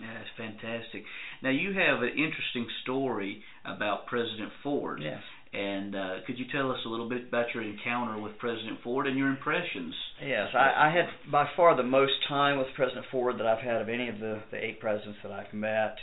Yeah, 0.00 0.12
that's 0.12 0.34
fantastic. 0.36 1.04
Now 1.42 1.50
you 1.50 1.72
have 1.72 2.02
an 2.02 2.10
interesting 2.10 2.66
story 2.82 3.42
about 3.64 4.06
President 4.06 4.50
Ford. 4.62 5.00
Yes. 5.00 5.22
And 5.54 5.94
uh, 5.94 6.14
could 6.26 6.38
you 6.38 6.46
tell 6.50 6.72
us 6.72 6.78
a 6.84 6.88
little 6.88 7.08
bit 7.08 7.28
about 7.28 7.46
your 7.54 7.62
encounter 7.62 8.20
with 8.20 8.36
President 8.38 8.78
Ford 8.82 9.06
and 9.06 9.16
your 9.16 9.28
impressions? 9.28 9.94
Yes, 10.20 10.48
I, 10.52 10.88
I 10.88 10.92
had 10.92 11.06
by 11.30 11.46
far 11.56 11.76
the 11.76 11.84
most 11.84 12.12
time 12.28 12.58
with 12.58 12.66
President 12.74 13.06
Ford 13.12 13.38
that 13.38 13.46
I've 13.46 13.62
had 13.62 13.80
of 13.80 13.88
any 13.88 14.08
of 14.08 14.18
the, 14.18 14.42
the 14.50 14.56
eight 14.56 14.80
presidents 14.80 15.18
that 15.22 15.30
I've 15.30 15.52
met. 15.54 15.96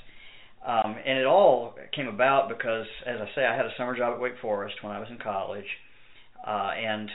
Um, 0.65 0.95
and 1.05 1.17
it 1.17 1.25
all 1.25 1.75
came 1.93 2.07
about 2.07 2.47
because, 2.47 2.85
as 3.05 3.19
I 3.19 3.35
say, 3.35 3.45
I 3.45 3.55
had 3.55 3.65
a 3.65 3.71
summer 3.77 3.97
job 3.97 4.13
at 4.13 4.21
Wake 4.21 4.39
Forest 4.41 4.75
when 4.81 4.93
I 4.93 4.99
was 4.99 5.09
in 5.09 5.17
college. 5.17 5.65
Uh, 6.45 6.71
and 6.77 7.09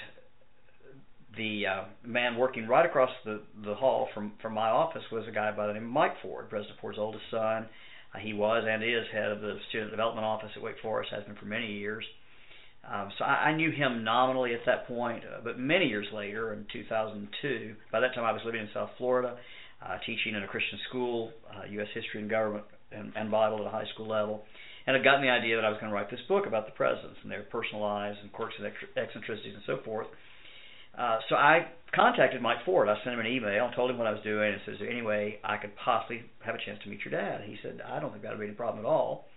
the 1.37 1.65
uh, 1.67 1.85
man 2.05 2.37
working 2.37 2.67
right 2.67 2.85
across 2.85 3.11
the, 3.25 3.43
the 3.65 3.75
hall 3.75 4.09
from, 4.15 4.33
from 4.43 4.55
my 4.55 4.69
office 4.69 5.03
was 5.11 5.25
a 5.29 5.33
guy 5.33 5.53
by 5.53 5.67
the 5.69 5.73
name 5.73 5.85
of 5.85 5.91
Mike 5.91 6.17
Ford, 6.23 6.51
President 6.51 6.79
Ford's 6.81 6.99
oldest 6.99 7.25
son. 7.31 7.67
Uh, 8.15 8.19
he 8.19 8.33
was 8.33 8.65
and 8.69 8.83
is 8.83 9.07
head 9.13 9.31
of 9.31 9.41
the 9.41 9.59
Student 9.69 9.91
Development 9.91 10.25
Office 10.25 10.51
at 10.55 10.63
Wake 10.63 10.77
Forest, 10.83 11.13
has 11.15 11.25
been 11.25 11.37
for 11.37 11.47
many 11.47 11.73
years. 11.73 12.05
Um, 12.93 13.11
so 13.19 13.25
I, 13.25 13.51
I 13.51 13.57
knew 13.57 13.71
him 13.71 14.05
nominally 14.05 14.55
at 14.55 14.61
that 14.67 14.87
point, 14.87 15.25
uh, 15.25 15.41
but 15.43 15.59
many 15.59 15.87
years 15.87 16.07
later, 16.15 16.53
in 16.53 16.67
2002, 16.73 17.75
by 17.91 18.01
that 18.01 18.15
time 18.15 18.25
I 18.25 18.33
was 18.33 18.43
living 18.45 18.61
in 18.61 18.69
South 18.73 18.91
Florida, 18.99 19.37
uh, 19.83 19.99
teaching 20.07 20.35
in 20.35 20.43
a 20.43 20.47
Christian 20.47 20.79
school, 20.89 21.33
uh, 21.51 21.67
U.S. 21.71 21.89
history 21.95 22.21
and 22.21 22.31
government 22.31 22.65
and, 22.93 23.13
and 23.17 23.31
Bible 23.31 23.61
at 23.61 23.67
a 23.67 23.71
high 23.71 23.87
school 23.93 24.09
level, 24.09 24.45
and 24.87 24.95
had 24.95 25.05
gotten 25.05 25.23
the 25.23 25.31
idea 25.31 25.57
that 25.57 25.65
I 25.65 25.69
was 25.69 25.79
going 25.81 25.91
to 25.91 25.95
write 25.95 26.11
this 26.11 26.21
book 26.29 26.47
about 26.47 26.67
the 26.67 26.73
presidents 26.73 27.19
and 27.23 27.31
their 27.31 27.43
personal 27.43 27.83
lives 27.83 28.17
and 28.23 28.33
quirks 28.33 28.55
and 28.59 28.71
eccentricities 28.97 29.55
and 29.55 29.63
so 29.67 29.79
forth. 29.85 30.07
Uh, 30.97 31.19
so 31.29 31.35
I 31.35 31.67
contacted 31.95 32.41
Mike 32.41 32.65
Ford. 32.65 32.89
I 32.89 32.97
sent 33.05 33.15
him 33.15 33.21
an 33.21 33.27
email, 33.27 33.71
told 33.75 33.91
him 33.91 33.99
what 33.99 34.07
I 34.07 34.13
was 34.13 34.23
doing, 34.23 34.53
and 34.53 34.61
said, 34.65 34.75
"Is 34.75 34.81
there 34.81 34.91
any 34.91 35.03
way 35.03 35.41
I 35.45 35.59
could 35.59 35.77
possibly 35.77 36.23
have 36.41 36.55
a 36.55 36.59
chance 36.65 36.79
to 36.85 36.89
meet 36.89 37.05
your 37.05 37.13
dad?" 37.13 37.43
He 37.45 37.59
said, 37.63 37.83
"I 37.85 38.01
don't 38.01 38.13
think 38.13 38.23
that'd 38.23 38.39
be 38.39 38.47
any 38.47 38.55
problem 38.55 38.85
at 38.85 38.89
all." 38.89 39.29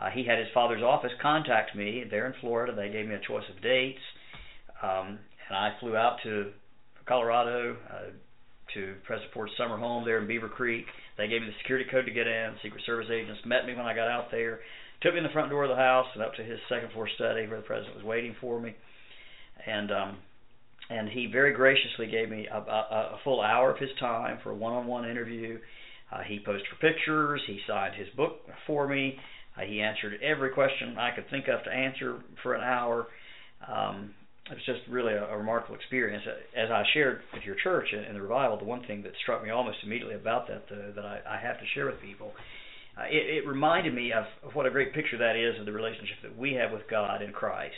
Uh, 0.00 0.10
he 0.10 0.24
had 0.24 0.38
his 0.38 0.48
father's 0.54 0.82
office 0.82 1.10
contact 1.20 1.74
me 1.74 2.04
there 2.08 2.26
in 2.26 2.34
Florida. 2.40 2.72
They 2.74 2.88
gave 2.88 3.08
me 3.08 3.14
a 3.14 3.26
choice 3.26 3.44
of 3.54 3.60
dates, 3.62 3.98
um, 4.82 5.18
and 5.48 5.56
I 5.56 5.74
flew 5.80 5.96
out 5.96 6.18
to 6.22 6.52
Colorado 7.06 7.76
uh, 7.90 8.10
to 8.74 8.94
President 9.04 9.32
Ford's 9.34 9.52
summer 9.58 9.76
home 9.76 10.04
there 10.04 10.18
in 10.18 10.28
Beaver 10.28 10.48
Creek. 10.48 10.84
They 11.16 11.26
gave 11.26 11.40
me 11.40 11.48
the 11.48 11.58
security 11.62 11.88
code 11.90 12.06
to 12.06 12.12
get 12.12 12.26
in. 12.28 12.54
Secret 12.62 12.82
Service 12.86 13.08
agents 13.10 13.40
met 13.44 13.66
me 13.66 13.74
when 13.74 13.86
I 13.86 13.94
got 13.94 14.08
out 14.08 14.30
there, 14.30 14.60
took 15.00 15.14
me 15.14 15.18
in 15.18 15.24
the 15.24 15.30
front 15.30 15.50
door 15.50 15.64
of 15.64 15.70
the 15.70 15.76
house 15.76 16.06
and 16.14 16.22
up 16.22 16.34
to 16.34 16.44
his 16.44 16.60
second 16.68 16.92
floor 16.92 17.08
study 17.16 17.48
where 17.48 17.58
the 17.58 17.66
president 17.66 17.96
was 17.96 18.04
waiting 18.04 18.36
for 18.40 18.60
me, 18.60 18.74
and 19.66 19.90
um, 19.90 20.18
and 20.90 21.08
he 21.08 21.26
very 21.26 21.52
graciously 21.52 22.06
gave 22.06 22.30
me 22.30 22.46
a, 22.46 22.56
a, 22.56 23.16
a 23.16 23.18
full 23.24 23.40
hour 23.40 23.70
of 23.70 23.78
his 23.78 23.90
time 23.98 24.38
for 24.42 24.50
a 24.50 24.54
one-on-one 24.54 25.08
interview. 25.08 25.58
Uh, 26.10 26.22
he 26.26 26.40
posed 26.44 26.64
for 26.68 26.76
pictures. 26.76 27.40
He 27.46 27.58
signed 27.66 27.94
his 27.94 28.08
book 28.16 28.40
for 28.66 28.86
me. 28.86 29.18
Uh, 29.58 29.64
he 29.66 29.80
answered 29.80 30.20
every 30.22 30.50
question 30.50 30.96
I 30.98 31.10
could 31.14 31.28
think 31.30 31.48
of 31.48 31.64
to 31.64 31.70
answer 31.70 32.20
for 32.42 32.54
an 32.54 32.62
hour. 32.62 33.06
Um, 33.66 34.14
it 34.50 34.54
was 34.54 34.64
just 34.64 34.80
really 34.88 35.12
a, 35.12 35.24
a 35.24 35.36
remarkable 35.36 35.74
experience. 35.74 36.24
As 36.56 36.70
I 36.70 36.82
shared 36.94 37.20
with 37.34 37.42
your 37.44 37.56
church 37.62 37.88
in, 37.92 38.04
in 38.04 38.14
the 38.14 38.22
revival, 38.22 38.56
the 38.56 38.64
one 38.64 38.84
thing 38.86 39.02
that 39.02 39.12
struck 39.22 39.42
me 39.42 39.50
almost 39.50 39.78
immediately 39.84 40.14
about 40.14 40.46
that 40.48 40.64
uh, 40.70 40.94
that 40.94 41.04
I, 41.04 41.20
I 41.28 41.40
have 41.40 41.58
to 41.58 41.66
share 41.74 41.86
with 41.86 42.00
people, 42.00 42.32
uh, 42.96 43.04
it, 43.10 43.44
it 43.44 43.48
reminded 43.48 43.94
me 43.94 44.12
of, 44.12 44.24
of 44.42 44.54
what 44.54 44.66
a 44.66 44.70
great 44.70 44.94
picture 44.94 45.18
that 45.18 45.36
is 45.36 45.58
of 45.60 45.66
the 45.66 45.72
relationship 45.72 46.16
that 46.22 46.36
we 46.36 46.54
have 46.54 46.72
with 46.72 46.82
God 46.90 47.20
in 47.22 47.32
Christ. 47.32 47.74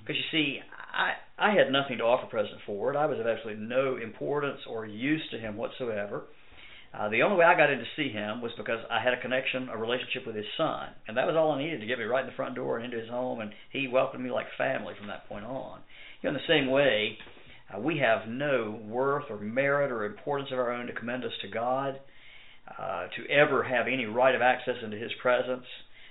Because 0.00 0.16
you 0.16 0.28
see, 0.30 0.58
I 0.92 1.12
I 1.38 1.54
had 1.54 1.70
nothing 1.70 1.98
to 1.98 2.04
offer 2.04 2.26
President 2.26 2.60
Ford. 2.66 2.96
I 2.96 3.06
was 3.06 3.20
of 3.20 3.26
absolutely 3.26 3.64
no 3.64 3.96
importance 3.96 4.60
or 4.68 4.86
use 4.86 5.22
to 5.30 5.38
him 5.38 5.56
whatsoever. 5.56 6.24
Uh, 6.94 7.08
the 7.10 7.22
only 7.22 7.36
way 7.36 7.44
I 7.44 7.56
got 7.56 7.70
in 7.70 7.78
to 7.78 7.84
see 7.96 8.08
him 8.08 8.40
was 8.40 8.52
because 8.56 8.80
I 8.90 9.00
had 9.00 9.12
a 9.12 9.20
connection, 9.20 9.68
a 9.68 9.76
relationship 9.76 10.26
with 10.26 10.34
his 10.34 10.46
son, 10.56 10.88
and 11.06 11.16
that 11.16 11.26
was 11.26 11.36
all 11.36 11.52
I 11.52 11.62
needed 11.62 11.80
to 11.80 11.86
get 11.86 11.98
me 11.98 12.04
right 12.04 12.24
in 12.24 12.30
the 12.30 12.36
front 12.36 12.54
door 12.54 12.76
and 12.76 12.84
into 12.84 12.98
his 12.98 13.10
home. 13.10 13.40
And 13.40 13.52
he 13.70 13.88
welcomed 13.88 14.24
me 14.24 14.30
like 14.30 14.46
family 14.56 14.94
from 14.98 15.08
that 15.08 15.28
point 15.28 15.44
on. 15.44 15.80
You 16.22 16.30
know, 16.30 16.36
in 16.36 16.42
the 16.42 16.52
same 16.52 16.70
way, 16.70 17.18
uh, 17.72 17.78
we 17.78 17.98
have 17.98 18.28
no 18.28 18.80
worth 18.86 19.24
or 19.28 19.38
merit 19.38 19.92
or 19.92 20.06
importance 20.06 20.50
of 20.50 20.58
our 20.58 20.72
own 20.72 20.86
to 20.86 20.92
commend 20.94 21.24
us 21.24 21.32
to 21.42 21.48
God, 21.48 22.00
uh, 22.78 23.06
to 23.16 23.30
ever 23.30 23.62
have 23.62 23.86
any 23.86 24.06
right 24.06 24.34
of 24.34 24.40
access 24.40 24.76
into 24.82 24.96
His 24.96 25.12
presence. 25.20 25.66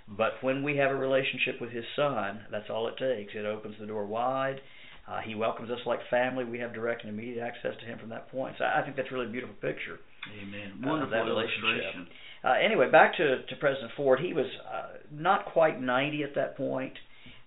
But 0.08 0.42
when 0.42 0.64
we 0.64 0.78
have 0.78 0.92
a 0.92 0.96
relationship 0.96 1.60
with 1.60 1.72
His 1.72 1.86
Son, 1.96 2.42
that's 2.52 2.70
all 2.70 2.88
it 2.88 2.98
takes. 2.98 3.34
It 3.36 3.46
opens 3.46 3.76
the 3.80 3.88
door 3.88 4.06
wide. 4.06 4.62
Uh, 5.08 5.22
he 5.26 5.36
welcomes 5.36 5.72
us 5.72 5.80
like 5.86 6.00
family. 6.10 6.46
We 6.46 6.60
have 6.60 6.74
direct 6.74 7.04
and 7.04 7.12
immediate 7.12 7.42
access 7.42 7.74
to 7.80 7.86
Him 7.86 7.98
from 7.98 8.10
that 8.10 8.30
point. 8.30 8.56
So 8.60 8.66
I 8.66 8.84
think 8.84 8.96
that's 8.96 9.12
really 9.12 9.26
a 9.26 9.30
beautiful 9.30 9.56
picture. 9.56 10.00
Amen. 10.42 10.84
Uh, 10.84 10.88
Wonderful 10.88 11.12
that 11.12 11.28
illustration. 11.28 12.08
Uh, 12.44 12.54
anyway, 12.64 12.90
back 12.90 13.18
to, 13.18 13.44
to 13.44 13.56
President 13.60 13.92
Ford. 13.98 14.20
He 14.20 14.34
was 14.34 14.46
uh, 14.66 14.98
not 15.12 15.46
quite 15.46 15.82
90 15.82 16.24
at 16.24 16.36
that 16.36 16.56
point. 16.56 16.94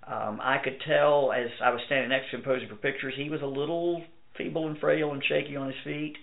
Um, 0.07 0.41
I 0.43 0.59
could 0.63 0.79
tell 0.87 1.33
as 1.33 1.49
I 1.63 1.71
was 1.71 1.81
standing 1.87 2.11
next 2.11 2.31
to 2.31 2.37
him 2.37 2.43
posing 2.43 2.69
for 2.69 2.77
pictures, 2.77 3.15
he 3.17 3.31
was 3.31 3.43
a 3.43 3.47
little 3.47 4.03
feeble 4.37 4.67
and 4.67 4.79
frail 4.79 5.13
and 5.13 5.23
shaky 5.27 5.57
on 5.57 5.69
his 5.69 5.77
feet. 5.85 6.17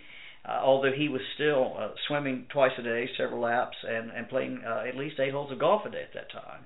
Uh, 0.47 0.59
although 0.63 0.91
he 0.95 1.09
was 1.09 1.21
still 1.35 1.75
uh, 1.77 1.89
swimming 2.07 2.47
twice 2.51 2.71
a 2.79 2.81
day, 2.81 3.09
several 3.17 3.41
laps, 3.41 3.75
and 3.83 4.11
and 4.11 4.29
playing 4.29 4.61
uh, 4.65 4.83
at 4.87 4.95
least 4.95 5.19
eight 5.19 5.33
holes 5.33 5.51
of 5.51 5.59
golf 5.59 5.81
a 5.85 5.89
day 5.89 6.03
at 6.03 6.13
that 6.13 6.31
time. 6.31 6.63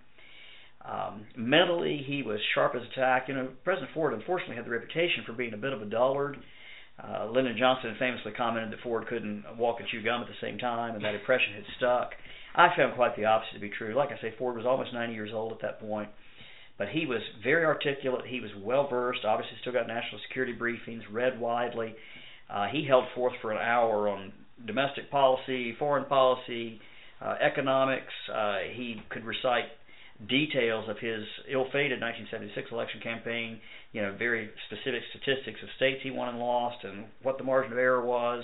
Um, 0.83 1.25
mentally, 1.35 2.03
he 2.05 2.21
was 2.21 2.39
sharp 2.53 2.75
as 2.75 2.81
a 2.83 2.95
tack. 2.99 3.27
You 3.27 3.35
know, 3.35 3.49
President 3.63 3.91
Ford 3.93 4.13
unfortunately 4.13 4.55
had 4.55 4.65
the 4.65 4.71
reputation 4.71 5.23
for 5.25 5.33
being 5.33 5.53
a 5.53 5.57
bit 5.57 5.73
of 5.73 5.81
a 5.81 5.85
dullard. 5.85 6.37
Uh, 7.01 7.25
Lyndon 7.31 7.55
Johnson 7.57 7.95
famously 7.97 8.31
commented 8.31 8.71
that 8.71 8.83
Ford 8.83 9.07
couldn't 9.07 9.43
walk 9.57 9.79
and 9.79 9.87
chew 9.89 10.03
gum 10.03 10.21
at 10.21 10.27
the 10.27 10.33
same 10.39 10.57
time, 10.57 10.95
and 10.95 11.03
that 11.03 11.15
impression 11.15 11.53
had 11.55 11.63
stuck. 11.77 12.11
I 12.55 12.69
found 12.75 12.95
quite 12.95 13.15
the 13.15 13.25
opposite 13.25 13.53
to 13.53 13.59
be 13.59 13.69
true. 13.69 13.95
Like 13.95 14.09
I 14.09 14.21
say, 14.21 14.33
Ford 14.37 14.55
was 14.55 14.65
almost 14.65 14.93
90 14.93 15.13
years 15.13 15.31
old 15.33 15.51
at 15.53 15.61
that 15.61 15.79
point, 15.79 16.09
but 16.77 16.89
he 16.89 17.05
was 17.05 17.21
very 17.43 17.65
articulate. 17.65 18.25
He 18.27 18.39
was 18.39 18.51
well 18.61 18.87
versed. 18.87 19.25
Obviously, 19.25 19.57
still 19.61 19.73
got 19.73 19.87
national 19.87 20.21
security 20.27 20.53
briefings, 20.53 21.01
read 21.11 21.39
widely. 21.39 21.95
Uh, 22.49 22.67
he 22.67 22.85
held 22.85 23.05
forth 23.15 23.33
for 23.41 23.51
an 23.51 23.57
hour 23.57 24.09
on 24.09 24.33
domestic 24.67 25.09
policy, 25.09 25.75
foreign 25.79 26.05
policy, 26.05 26.79
uh, 27.21 27.35
economics. 27.41 28.13
Uh, 28.31 28.57
he 28.73 29.01
could 29.09 29.23
recite 29.23 29.65
details 30.27 30.87
of 30.89 30.97
his 30.99 31.23
ill-fated 31.49 31.99
1976 32.01 32.71
election 32.71 32.99
campaign, 33.01 33.59
you 33.91 34.01
know, 34.01 34.15
very 34.17 34.49
specific 34.67 35.01
statistics 35.09 35.59
of 35.63 35.69
states 35.77 36.01
he 36.03 36.11
won 36.11 36.29
and 36.29 36.39
lost 36.39 36.83
and 36.83 37.05
what 37.23 37.37
the 37.37 37.43
margin 37.43 37.71
of 37.71 37.77
error 37.77 38.03
was. 38.05 38.43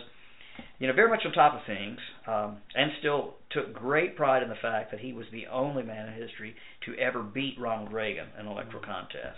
You 0.79 0.87
know, 0.87 0.93
very 0.93 1.09
much 1.09 1.21
on 1.23 1.31
top 1.33 1.53
of 1.53 1.61
things, 1.67 1.99
um, 2.25 2.57
and 2.73 2.91
still 2.99 3.35
took 3.51 3.73
great 3.73 4.15
pride 4.15 4.41
in 4.41 4.49
the 4.49 4.55
fact 4.59 4.89
that 4.89 4.99
he 4.99 5.13
was 5.13 5.25
the 5.31 5.45
only 5.47 5.83
man 5.83 6.07
in 6.07 6.13
history 6.15 6.55
to 6.85 6.95
ever 6.97 7.21
beat 7.21 7.55
Ronald 7.59 7.93
Reagan 7.93 8.25
in 8.39 8.47
an 8.47 8.51
electoral 8.51 8.81
contest. 8.81 9.37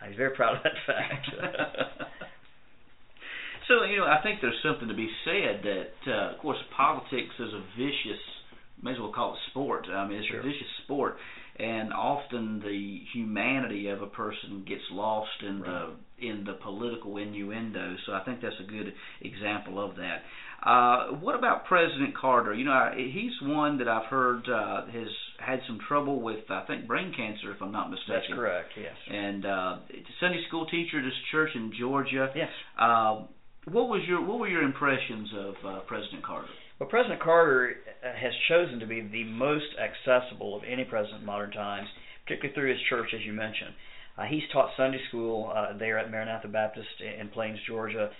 Uh, 0.00 0.06
he's 0.06 0.16
very 0.16 0.36
proud 0.36 0.56
of 0.56 0.62
that 0.62 0.78
fact. 0.86 1.26
so 3.68 3.82
you 3.84 3.96
know, 3.96 4.04
I 4.04 4.20
think 4.22 4.40
there's 4.40 4.58
something 4.62 4.86
to 4.88 4.94
be 4.94 5.08
said 5.24 5.62
that, 5.64 6.12
uh, 6.12 6.34
of 6.34 6.38
course, 6.38 6.58
politics 6.76 7.34
is 7.40 7.52
a 7.52 7.62
vicious, 7.76 8.22
may 8.82 8.92
as 8.92 8.98
well 8.98 9.12
call 9.12 9.34
it 9.34 9.40
sport. 9.50 9.86
I 9.90 10.06
mean, 10.06 10.18
it's 10.18 10.28
Sure. 10.28 10.40
a 10.40 10.42
vicious 10.42 10.70
sport, 10.84 11.16
and 11.56 11.92
often 11.92 12.60
the 12.60 13.00
humanity 13.12 13.88
of 13.88 14.00
a 14.02 14.06
person 14.06 14.64
gets 14.66 14.82
lost 14.90 15.42
in 15.42 15.60
Right. 15.62 15.70
the 15.70 16.26
in 16.26 16.44
the 16.44 16.52
political 16.54 17.16
innuendo. 17.16 17.96
So 18.06 18.12
I 18.14 18.20
think 18.20 18.40
that's 18.40 18.58
a 18.60 18.64
good 18.64 18.94
example 19.22 19.80
of 19.82 19.96
that. 19.96 20.22
Uh, 20.62 21.06
what 21.14 21.34
about 21.34 21.64
President 21.66 22.14
Carter? 22.14 22.54
You 22.54 22.64
know, 22.64 22.72
I- 22.72 22.94
he's 22.94 23.32
one 23.42 23.78
that 23.78 23.88
I've 23.88 24.04
heard 24.06 24.48
uh, 24.48 24.86
has 24.86 25.08
had 25.40 25.60
some 25.66 25.80
trouble 25.88 26.20
with 26.20 26.48
I 26.48 26.60
think 26.66 26.86
brain 26.86 27.12
cancer, 27.12 27.50
if 27.50 27.60
I'm 27.60 27.72
not 27.72 27.90
mistaken. 27.90 28.14
That's 28.20 28.32
correct. 28.32 28.72
Yes. 28.76 28.94
And 29.10 29.44
uh, 29.44 29.78
Sunday 30.20 30.44
school 30.46 30.66
teacher 30.66 31.00
at 31.00 31.04
his 31.04 31.14
church 31.32 31.50
in 31.56 31.72
Georgia. 31.76 32.32
Yes. 32.36 32.50
Uh, 32.78 33.22
what 33.66 33.88
was 33.88 34.02
your 34.06 34.20
what 34.20 34.38
were 34.38 34.48
your 34.48 34.62
impressions 34.62 35.28
of 35.36 35.54
uh, 35.66 35.80
President 35.80 36.22
Carter? 36.22 36.46
Well, 36.82 36.90
President 36.90 37.22
Carter 37.22 37.76
uh, 38.02 38.12
has 38.12 38.32
chosen 38.48 38.80
to 38.80 38.86
be 38.86 39.02
the 39.02 39.22
most 39.22 39.70
accessible 39.78 40.56
of 40.56 40.64
any 40.66 40.82
president 40.82 41.20
in 41.20 41.26
modern 41.26 41.52
times, 41.52 41.86
particularly 42.26 42.54
through 42.54 42.70
his 42.70 42.80
church, 42.90 43.14
as 43.14 43.24
you 43.24 43.32
mentioned. 43.32 43.70
Uh, 44.18 44.24
he's 44.24 44.42
taught 44.52 44.70
Sunday 44.76 44.98
school 45.06 45.52
uh, 45.54 45.78
there 45.78 45.96
at 45.96 46.10
Maranatha 46.10 46.48
Baptist 46.48 46.88
in 46.98 47.28
Plains, 47.28 47.60
Georgia, 47.68 48.10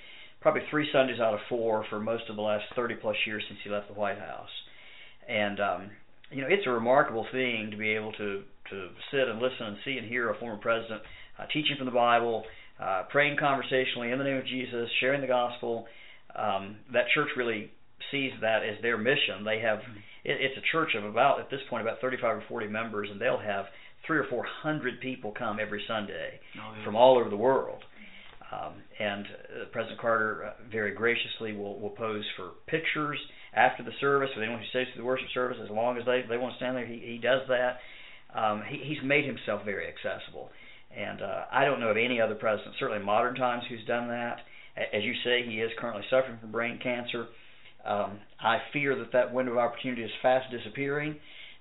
probably 0.40 0.60
three 0.70 0.88
Sundays 0.92 1.18
out 1.18 1.34
of 1.34 1.40
four 1.48 1.84
for 1.90 1.98
most 1.98 2.30
of 2.30 2.36
the 2.36 2.42
last 2.42 2.62
30 2.76 2.94
plus 3.02 3.16
years 3.26 3.42
since 3.48 3.58
he 3.64 3.68
left 3.68 3.88
the 3.88 3.94
White 3.94 4.20
House. 4.20 4.54
And 5.28 5.58
um, 5.58 5.90
you 6.30 6.42
know, 6.42 6.48
it's 6.48 6.64
a 6.68 6.70
remarkable 6.70 7.26
thing 7.32 7.66
to 7.72 7.76
be 7.76 7.90
able 7.90 8.12
to 8.12 8.44
to 8.70 8.88
sit 9.10 9.26
and 9.26 9.40
listen 9.40 9.66
and 9.66 9.76
see 9.84 9.98
and 9.98 10.06
hear 10.06 10.30
a 10.30 10.38
former 10.38 10.58
president 10.58 11.02
uh, 11.36 11.46
teaching 11.52 11.74
from 11.76 11.86
the 11.86 11.90
Bible, 11.90 12.44
uh, 12.80 13.02
praying 13.10 13.38
conversationally 13.40 14.12
in 14.12 14.18
the 14.18 14.24
name 14.24 14.36
of 14.36 14.46
Jesus, 14.46 14.88
sharing 15.00 15.20
the 15.20 15.26
gospel. 15.26 15.86
Um, 16.36 16.76
that 16.92 17.06
church 17.12 17.30
really 17.36 17.72
sees 18.12 18.30
that 18.40 18.62
as 18.62 18.80
their 18.82 18.96
mission. 18.96 19.42
They 19.44 19.58
have 19.60 19.78
it, 20.24 20.36
it's 20.40 20.56
a 20.56 20.62
church 20.70 20.90
of 20.96 21.04
about 21.04 21.40
at 21.40 21.50
this 21.50 21.60
point 21.68 21.82
about 21.82 22.00
35 22.00 22.36
or 22.36 22.44
40 22.48 22.68
members, 22.68 23.08
and 23.10 23.20
they'll 23.20 23.38
have 23.40 23.64
three 24.06 24.18
or 24.18 24.24
four 24.30 24.44
hundred 24.62 25.00
people 25.00 25.32
come 25.36 25.58
every 25.60 25.82
Sunday 25.88 26.38
Oh, 26.56 26.74
yeah. 26.78 26.84
from 26.84 26.94
all 26.94 27.18
over 27.18 27.30
the 27.30 27.36
world. 27.36 27.82
Um, 28.52 28.74
and 29.00 29.24
uh, 29.26 29.64
President 29.72 29.98
Carter 30.00 30.44
uh, 30.44 30.52
very 30.70 30.92
graciously 30.94 31.52
will, 31.54 31.80
will 31.80 31.90
pose 31.90 32.24
for 32.36 32.50
pictures 32.66 33.18
after 33.54 33.82
the 33.82 33.92
service 34.00 34.28
with 34.36 34.42
anyone 34.42 34.60
who 34.60 34.68
stays 34.68 34.86
through 34.92 35.02
the 35.02 35.06
worship 35.06 35.28
service. 35.32 35.56
As 35.62 35.70
long 35.70 35.96
as 35.96 36.04
they 36.04 36.22
they 36.28 36.36
want 36.36 36.52
to 36.52 36.56
stand 36.58 36.76
there, 36.76 36.86
he 36.86 36.98
he 36.98 37.18
does 37.18 37.40
that. 37.48 37.78
Um, 38.34 38.62
he, 38.68 38.78
he's 38.84 39.02
made 39.02 39.24
himself 39.24 39.64
very 39.64 39.86
accessible, 39.88 40.50
and 40.94 41.22
uh, 41.22 41.44
I 41.52 41.64
don't 41.64 41.80
know 41.80 41.88
of 41.88 41.96
any 41.96 42.20
other 42.20 42.34
president, 42.34 42.74
certainly 42.78 43.00
in 43.00 43.06
modern 43.06 43.34
times, 43.36 43.64
who's 43.68 43.84
done 43.86 44.08
that. 44.08 44.38
As 44.76 45.02
you 45.02 45.12
say, 45.24 45.44
he 45.46 45.60
is 45.60 45.70
currently 45.78 46.02
suffering 46.10 46.38
from 46.40 46.50
brain 46.52 46.78
cancer. 46.82 47.26
Um, 47.84 48.20
I 48.40 48.58
fear 48.72 48.96
that 48.96 49.12
that 49.12 49.32
window 49.32 49.52
of 49.52 49.58
opportunity 49.58 50.02
is 50.02 50.10
fast 50.22 50.50
disappearing. 50.50 51.16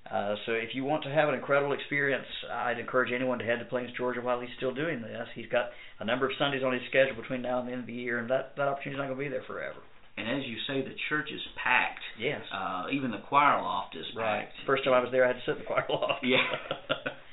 Uh, 0.09 0.35
so 0.45 0.53
if 0.53 0.73
you 0.73 0.83
want 0.83 1.03
to 1.03 1.09
have 1.09 1.29
an 1.29 1.35
incredible 1.35 1.73
experience, 1.73 2.25
I'd 2.51 2.79
encourage 2.79 3.11
anyone 3.13 3.39
to 3.39 3.45
head 3.45 3.59
to 3.59 3.65
Plains, 3.65 3.91
Georgia 3.95 4.21
while 4.21 4.41
he's 4.41 4.49
still 4.57 4.73
doing 4.73 5.01
this. 5.01 5.27
He's 5.35 5.47
got 5.47 5.69
a 5.99 6.05
number 6.05 6.25
of 6.25 6.31
Sundays 6.37 6.63
on 6.63 6.73
his 6.73 6.81
schedule 6.89 7.15
between 7.15 7.41
now 7.41 7.59
and 7.59 7.67
the 7.67 7.73
end 7.73 7.81
of 7.81 7.87
the 7.87 7.93
year, 7.93 8.19
and 8.19 8.29
that, 8.29 8.53
that 8.57 8.67
opportunity's 8.67 8.97
not 8.97 9.07
going 9.07 9.17
to 9.17 9.23
be 9.23 9.29
there 9.29 9.43
forever. 9.47 9.77
And 10.17 10.27
as 10.27 10.45
you 10.45 10.57
say, 10.67 10.81
the 10.81 10.95
church 11.07 11.29
is 11.33 11.41
packed. 11.55 12.03
Yes. 12.19 12.41
Uh, 12.53 12.85
even 12.91 13.11
the 13.11 13.23
choir 13.29 13.61
loft 13.61 13.95
is 13.95 14.05
right. 14.15 14.45
packed. 14.45 14.53
First 14.65 14.83
time 14.83 14.93
I 14.93 14.99
was 14.99 15.09
there, 15.11 15.23
I 15.23 15.27
had 15.27 15.37
to 15.37 15.41
sit 15.45 15.57
in 15.57 15.59
the 15.59 15.65
choir 15.65 15.85
loft. 15.89 16.23
Yeah. 16.23 16.37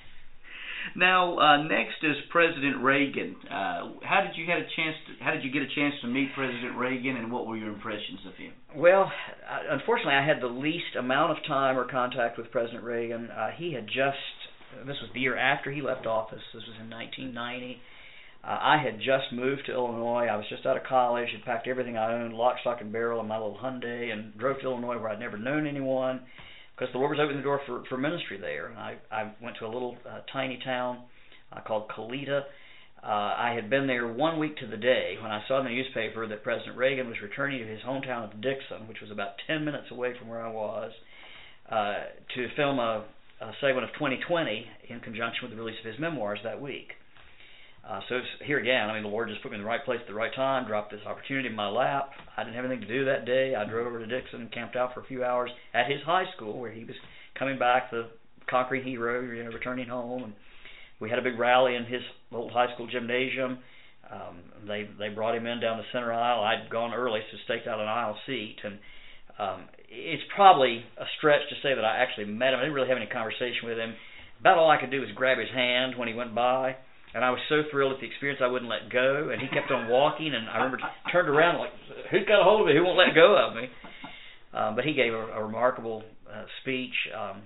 Now, 0.97 1.39
uh, 1.39 1.63
next 1.63 2.03
is 2.03 2.17
President 2.31 2.83
Reagan. 2.83 3.37
Uh, 3.47 3.93
how 4.03 4.21
did 4.27 4.37
you 4.37 4.47
had 4.47 4.59
a 4.59 4.67
chance? 4.77 4.97
To, 5.07 5.25
how 5.25 5.33
did 5.33 5.45
you 5.45 5.51
get 5.53 5.63
a 5.63 5.75
chance 5.75 5.95
to 6.03 6.09
meet 6.09 6.35
President 6.35 6.77
Reagan, 6.77 7.17
and 7.17 7.31
what 7.31 7.47
were 7.47 7.57
your 7.57 7.69
impressions 7.69 8.21
of 8.27 8.35
him? 8.35 8.53
Well, 8.77 9.11
uh, 9.49 9.75
unfortunately, 9.75 10.15
I 10.15 10.27
had 10.27 10.41
the 10.41 10.47
least 10.47 10.97
amount 10.99 11.33
of 11.33 11.45
time 11.47 11.79
or 11.79 11.89
contact 11.89 12.39
with 12.39 12.51
President 12.51 12.85
Reagan. 12.85 13.31
Uh, 13.31 13.51
he 13.57 13.73
had 13.73 13.87
just, 13.87 14.87
this 14.87 14.97
was 15.01 15.11
the 15.15 15.21
year 15.21 15.37
after 15.37 15.71
he 15.71 15.83
left 15.83 16.07
office, 16.07 16.43
this 16.55 16.65
was 16.67 16.77
in 16.81 16.91
1990. 16.91 17.81
Uh, 18.45 18.47
I 18.47 18.79
had 18.83 18.99
just 18.99 19.33
moved 19.33 19.67
to 19.67 19.73
Illinois. 19.73 20.27
I 20.27 20.37
was 20.37 20.47
just 20.49 20.65
out 20.65 20.77
of 20.77 20.85
college, 20.85 21.29
had 21.33 21.45
packed 21.45 21.67
everything 21.67 21.97
I 21.97 22.13
owned, 22.13 22.35
lock, 22.35 22.57
stock, 22.61 22.81
and 22.81 22.93
barrel 22.93 23.21
in 23.21 23.27
my 23.27 23.37
little 23.37 23.59
Hyundai, 23.61 24.13
and 24.13 24.37
drove 24.39 24.61
to 24.61 24.67
Illinois 24.67 24.99
where 24.99 25.09
I'd 25.09 25.21
never 25.21 25.37
known 25.37 25.67
anyone 25.67 26.21
because 26.79 26.93
the 26.93 26.99
Lord 26.99 27.17
was 27.17 27.21
opening 27.21 27.39
the 27.39 27.43
door 27.43 27.61
for, 27.67 27.83
for 27.89 27.99
ministry 27.99 28.39
there. 28.39 28.67
And 28.67 28.79
I, 28.79 28.97
I 29.11 29.33
went 29.43 29.57
to 29.59 29.67
a 29.67 29.71
little 29.73 29.97
uh, 30.09 30.21
tiny 30.33 30.59
town 30.65 31.01
uh, 31.53 31.61
called 31.61 31.89
Colita. 31.89 32.43
Uh, 33.03 33.07
I 33.07 33.53
had 33.55 33.71
been 33.71 33.87
there 33.87 34.13
one 34.13 34.39
week 34.39 34.57
to 34.59 34.67
the 34.67 34.77
day 34.77 35.17
when 35.21 35.31
I 35.31 35.43
saw 35.49 35.59
in 35.59 35.65
the 35.65 35.71
newspaper 35.71 36.27
that 36.27 36.43
President 36.43 36.77
Reagan 36.77 37.09
was 37.09 37.17
returning 37.23 37.61
to 37.61 37.67
his 37.67 37.81
hometown 37.81 38.25
of 38.25 38.41
Dixon, 38.41 38.87
which 38.89 39.01
was 39.01 39.11
about 39.11 39.35
10 39.47 39.65
minutes 39.65 39.87
away 39.91 40.15
from 40.19 40.29
where 40.29 40.45
I 40.45 40.51
was, 40.51 40.93
uh, 41.71 41.95
to 42.35 42.49
film 42.57 42.79
a, 42.79 43.05
a 43.41 43.53
segment 43.61 43.85
of 43.85 43.91
2020 43.95 44.67
in 44.89 45.01
conjunction 45.01 45.49
with 45.49 45.51
the 45.53 45.57
release 45.57 45.79
of 45.85 45.91
his 45.91 45.99
memoirs 46.01 46.41
that 46.45 46.61
week. 46.61 46.93
Uh, 47.89 48.01
so 48.09 48.21
here 48.45 48.59
again, 48.59 48.91
I 48.91 48.93
mean, 48.93 49.03
the 49.03 49.09
Lord 49.09 49.29
just 49.29 49.43
put 49.43 49.51
me 49.51 49.57
in 49.57 49.63
the 49.63 49.69
right 49.69 49.83
place 49.83 49.99
at 50.03 50.07
the 50.07 50.15
right 50.15 50.35
time, 50.35 50.67
dropped 50.67 50.91
this 50.93 51.01
opportunity 51.07 51.49
in 51.49 51.55
my 51.55 51.69
lap. 51.69 52.11
I 52.37 52.45
didn't 52.45 52.57
have 52.57 52.67
anything 52.67 52.87
to 52.87 52.89
do 52.89 53.07
that 53.07 53.25
day. 53.25 53.55
I 53.55 53.65
drove 53.65 53.87
over 53.87 53.99
to 53.99 54.07
Dixon 54.07 54.43
and 54.43 54.53
camped 54.53 54.77
out 54.77 54.93
for 54.93 55.01
a 55.01 55.07
few 55.07 55.25
hours 55.25 55.51
at 55.73 55.91
his 55.91 56.03
high 56.05 56.27
school 56.37 56.59
where 56.61 56.71
he 56.71 56.85
was 56.85 56.97
coming 57.39 57.59
back, 57.59 57.91
the 57.91 58.09
conquering 58.51 58.85
hero, 58.85 59.23
you 59.23 59.43
know, 59.43 59.51
returning 59.51 59.89
home. 59.89 60.25
And 60.25 60.33
we 61.01 61.09
had 61.09 61.19
a 61.19 61.23
big 61.23 61.39
rally 61.39 61.77
in 61.77 61.87
his 61.87 62.03
old 62.31 62.53
high 62.53 62.73
school 62.75 62.87
gymnasium. 62.87 63.59
Um, 64.13 64.39
they 64.67 64.89
they 64.99 65.09
brought 65.09 65.35
him 65.35 65.47
in 65.47 65.61
down 65.61 65.79
the 65.79 65.85
center 65.93 66.13
aisle. 66.13 66.43
I'd 66.43 66.71
gone 66.71 66.93
early, 66.95 67.21
so 67.31 67.39
staked 67.45 67.67
out 67.67 67.81
an 67.81 67.89
aisle 67.89 68.17
seat, 68.27 68.57
and 68.65 68.79
um, 69.39 69.69
it's 69.89 70.23
probably 70.35 70.85
a 70.99 71.05
stretch 71.19 71.43
to 71.49 71.57
say 71.63 71.75
that 71.75 71.85
I 71.85 71.99
actually 71.99 72.27
met 72.27 72.53
him. 72.53 72.59
I 72.59 72.63
didn't 72.63 72.75
really 72.75 72.89
have 72.89 72.97
any 72.97 73.07
conversation 73.07 73.65
with 73.65 73.79
him. 73.79 73.95
About 74.41 74.59
all 74.59 74.71
I 74.71 74.81
could 74.81 74.91
do 74.91 75.01
was 75.01 75.11
grab 75.15 75.39
his 75.39 75.51
hand 75.51 75.99
when 75.99 76.09
he 76.09 76.15
went 76.15 76.35
by, 76.35 76.77
and 77.15 77.25
I 77.25 77.31
was 77.31 77.41
so 77.49 77.63
thrilled 77.71 77.93
at 77.93 78.01
the 78.01 78.07
experience 78.07 78.41
I 78.43 78.49
wouldn't 78.49 78.71
let 78.71 78.91
go. 78.91 79.31
And 79.33 79.41
he 79.41 79.49
kept 79.49 79.71
on 79.71 79.89
walking, 79.89 80.35
and 80.35 80.49
I 80.49 80.57
remember 80.59 80.79
turned 81.13 81.29
around 81.29 81.59
like, 81.59 81.73
"Who's 82.11 82.27
got 82.27 82.41
a 82.41 82.45
hold 82.45 82.63
of 82.63 82.67
me? 82.67 82.75
Who 82.75 82.85
won't 82.85 82.99
let 82.99 83.15
go 83.15 83.37
of 83.37 83.55
me?" 83.55 83.69
Um, 84.53 84.77
but 84.77 84.85
he 84.85 84.95
gave 84.95 85.13
a, 85.13 85.39
a 85.39 85.45
remarkable 85.45 86.03
uh, 86.29 86.45
speech. 86.63 86.95
Um, 87.15 87.43